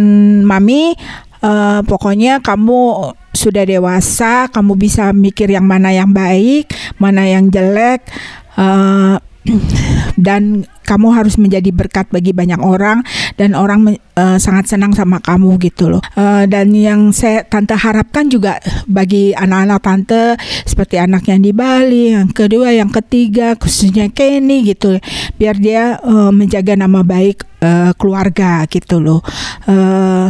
mami 0.43 0.95
uh, 1.45 1.81
pokoknya 1.85 2.41
kamu 2.41 3.13
sudah 3.31 3.63
dewasa 3.63 4.51
kamu 4.51 4.75
bisa 4.75 5.15
mikir 5.15 5.49
yang 5.49 5.65
mana 5.65 5.95
yang 5.95 6.11
baik 6.11 6.71
mana 7.01 7.27
yang 7.27 7.49
jelek. 7.49 8.05
Uh, 8.59 9.17
dan 10.27 10.69
kamu 10.85 11.15
harus 11.15 11.39
menjadi 11.39 11.71
berkat 11.71 12.11
bagi 12.11 12.35
banyak 12.35 12.59
orang 12.59 13.07
dan 13.39 13.55
orang 13.55 13.95
uh, 14.19 14.37
sangat 14.43 14.75
senang 14.75 14.91
sama 14.91 15.23
kamu 15.23 15.55
gitu 15.63 15.87
loh. 15.87 16.03
Uh, 16.19 16.45
dan 16.51 16.75
yang 16.75 17.15
saya 17.15 17.47
tante 17.47 17.79
harapkan 17.79 18.27
juga 18.27 18.59
bagi 18.91 19.31
anak-anak 19.33 19.81
tante 19.81 20.25
seperti 20.67 20.99
anak 20.99 21.31
yang 21.31 21.41
di 21.41 21.53
Bali, 21.55 22.19
yang 22.19 22.29
kedua, 22.35 22.75
yang 22.75 22.91
ketiga 22.91 23.55
khususnya 23.55 24.11
Kenny 24.11 24.67
gitu, 24.67 24.99
biar 25.39 25.57
dia 25.63 26.03
uh, 26.03 26.35
menjaga 26.35 26.75
nama 26.75 27.07
baik 27.07 27.47
uh, 27.63 27.95
keluarga 27.95 28.67
gitu 28.67 28.99
loh. 28.99 29.23
Uh, 29.71 30.27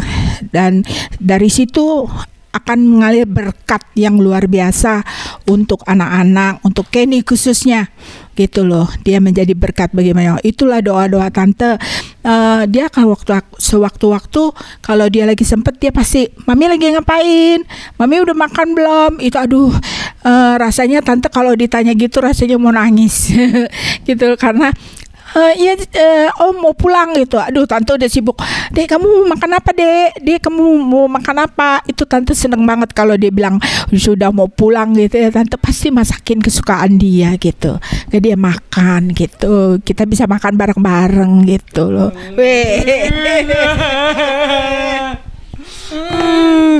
dan 0.52 0.84
dari 1.16 1.48
situ 1.48 2.04
akan 2.50 2.78
mengalir 2.82 3.26
berkat 3.30 3.82
yang 3.94 4.18
luar 4.18 4.50
biasa 4.50 5.06
untuk 5.46 5.86
anak-anak, 5.86 6.62
untuk 6.66 6.90
Kenny 6.90 7.22
khususnya 7.22 7.90
gitu 8.34 8.66
loh. 8.66 8.90
Dia 9.06 9.22
menjadi 9.22 9.54
berkat 9.54 9.94
bagi 9.94 10.10
banyak. 10.10 10.42
Itulah 10.42 10.82
doa-doa 10.82 11.30
tante. 11.30 11.78
Uh, 12.20 12.68
dia 12.68 12.92
kalau 12.92 13.16
waktu 13.16 13.40
sewaktu-waktu 13.56 14.42
kalau 14.84 15.06
dia 15.08 15.24
lagi 15.24 15.46
sempet 15.46 15.78
dia 15.78 15.94
pasti, 15.94 16.26
mami 16.44 16.66
lagi 16.66 16.90
ngapain? 16.90 17.62
Mami 17.96 18.16
udah 18.22 18.36
makan 18.36 18.68
belum? 18.74 19.12
Itu 19.22 19.38
aduh 19.38 19.70
uh, 20.24 20.54
rasanya 20.58 21.00
tante 21.04 21.28
kalau 21.32 21.52
ditanya 21.56 21.92
gitu 21.96 22.20
rasanya 22.20 22.56
mau 22.60 22.72
nangis 22.72 23.32
gitu 24.08 24.26
karena 24.36 24.72
uh, 25.36 25.52
iya 25.54 25.74
uh, 25.76 26.28
oh 26.46 26.52
mau 26.56 26.74
pulang 26.74 27.14
gitu. 27.18 27.36
Aduh 27.38 27.66
tante 27.66 27.94
udah 27.94 28.08
sibuk. 28.10 28.38
Dek 28.74 28.90
kamu 28.90 29.30
makan 29.30 29.50
apa 29.58 29.70
dek? 29.74 30.22
Dek 30.22 30.40
kamu 30.46 30.64
mau 30.82 31.06
makan 31.06 31.36
apa? 31.46 31.82
Itu 31.86 32.06
tante 32.06 32.34
seneng 32.34 32.64
banget 32.66 32.94
kalau 32.94 33.14
dia 33.14 33.30
bilang 33.30 33.58
sudah 33.90 34.30
mau 34.34 34.48
pulang 34.50 34.94
gitu 34.96 35.18
ya. 35.18 35.30
Tante 35.30 35.56
pasti 35.60 35.90
masakin 35.92 36.42
kesukaan 36.42 36.98
dia 36.98 37.34
gitu. 37.38 37.78
Ke 38.10 38.18
dia 38.18 38.34
makan 38.34 39.14
gitu. 39.14 39.78
Kita 39.82 40.06
bisa 40.06 40.26
makan 40.26 40.56
bareng-bareng 40.56 41.32
gitu 41.46 41.90
loh. 41.90 42.10
Hmm, 45.90 46.78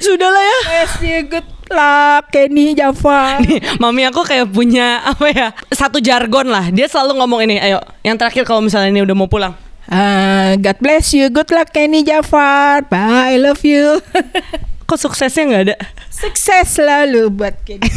sudahlah 0.00 0.42
ya. 0.42 1.20
Good 1.26 1.46
lah 1.70 2.22
Kenny 2.30 2.78
Java. 2.78 3.36
Nih 3.44 3.58
mami 3.82 4.06
aku 4.06 4.22
kayak 4.22 4.50
punya 4.50 5.02
apa 5.02 5.26
ya 5.30 5.48
satu 5.74 5.98
jargon 5.98 6.50
lah. 6.50 6.70
Dia 6.70 6.86
selalu 6.86 7.18
ngomong 7.22 7.40
ini 7.46 7.56
ayo 7.58 7.82
yang 8.06 8.14
terakhir 8.14 8.46
kalau 8.46 8.62
misalnya 8.62 8.90
ini 8.92 9.02
udah 9.02 9.16
mau 9.16 9.30
pulang. 9.30 9.54
Uh, 9.86 10.58
God 10.58 10.78
bless 10.82 11.14
you. 11.14 11.30
Good 11.30 11.50
luck 11.54 11.70
Kenny 11.70 12.02
Jafar 12.02 12.86
bye 12.90 13.34
I 13.34 13.38
love 13.38 13.62
you 13.62 14.02
kok 14.86 15.02
suksesnya 15.02 15.42
nggak 15.50 15.64
ada? 15.66 15.76
Sukses 16.08 16.78
selalu 16.78 17.28
buat 17.34 17.58
Kenny. 17.66 17.82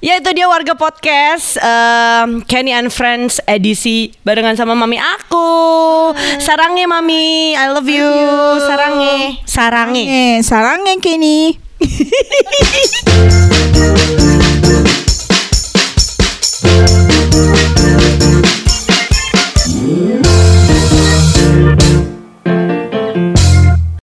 Ya 0.00 0.16
itu 0.16 0.32
dia 0.32 0.48
warga 0.48 0.72
podcast 0.72 1.60
um, 1.60 2.40
Kenny 2.48 2.72
and 2.72 2.88
Friends 2.88 3.36
edisi 3.44 4.16
barengan 4.24 4.56
sama 4.56 4.72
mami 4.72 4.96
aku. 4.96 6.16
Sarangnya 6.40 6.88
mami. 6.88 7.52
I 7.52 7.68
love 7.68 7.84
you, 7.84 8.08
you. 8.08 8.64
sarangnya 8.64 9.44
sarangnya 9.44 10.40
sarangnya 10.40 10.96
Kenny. 11.04 11.60
Hehehehe 11.80 12.80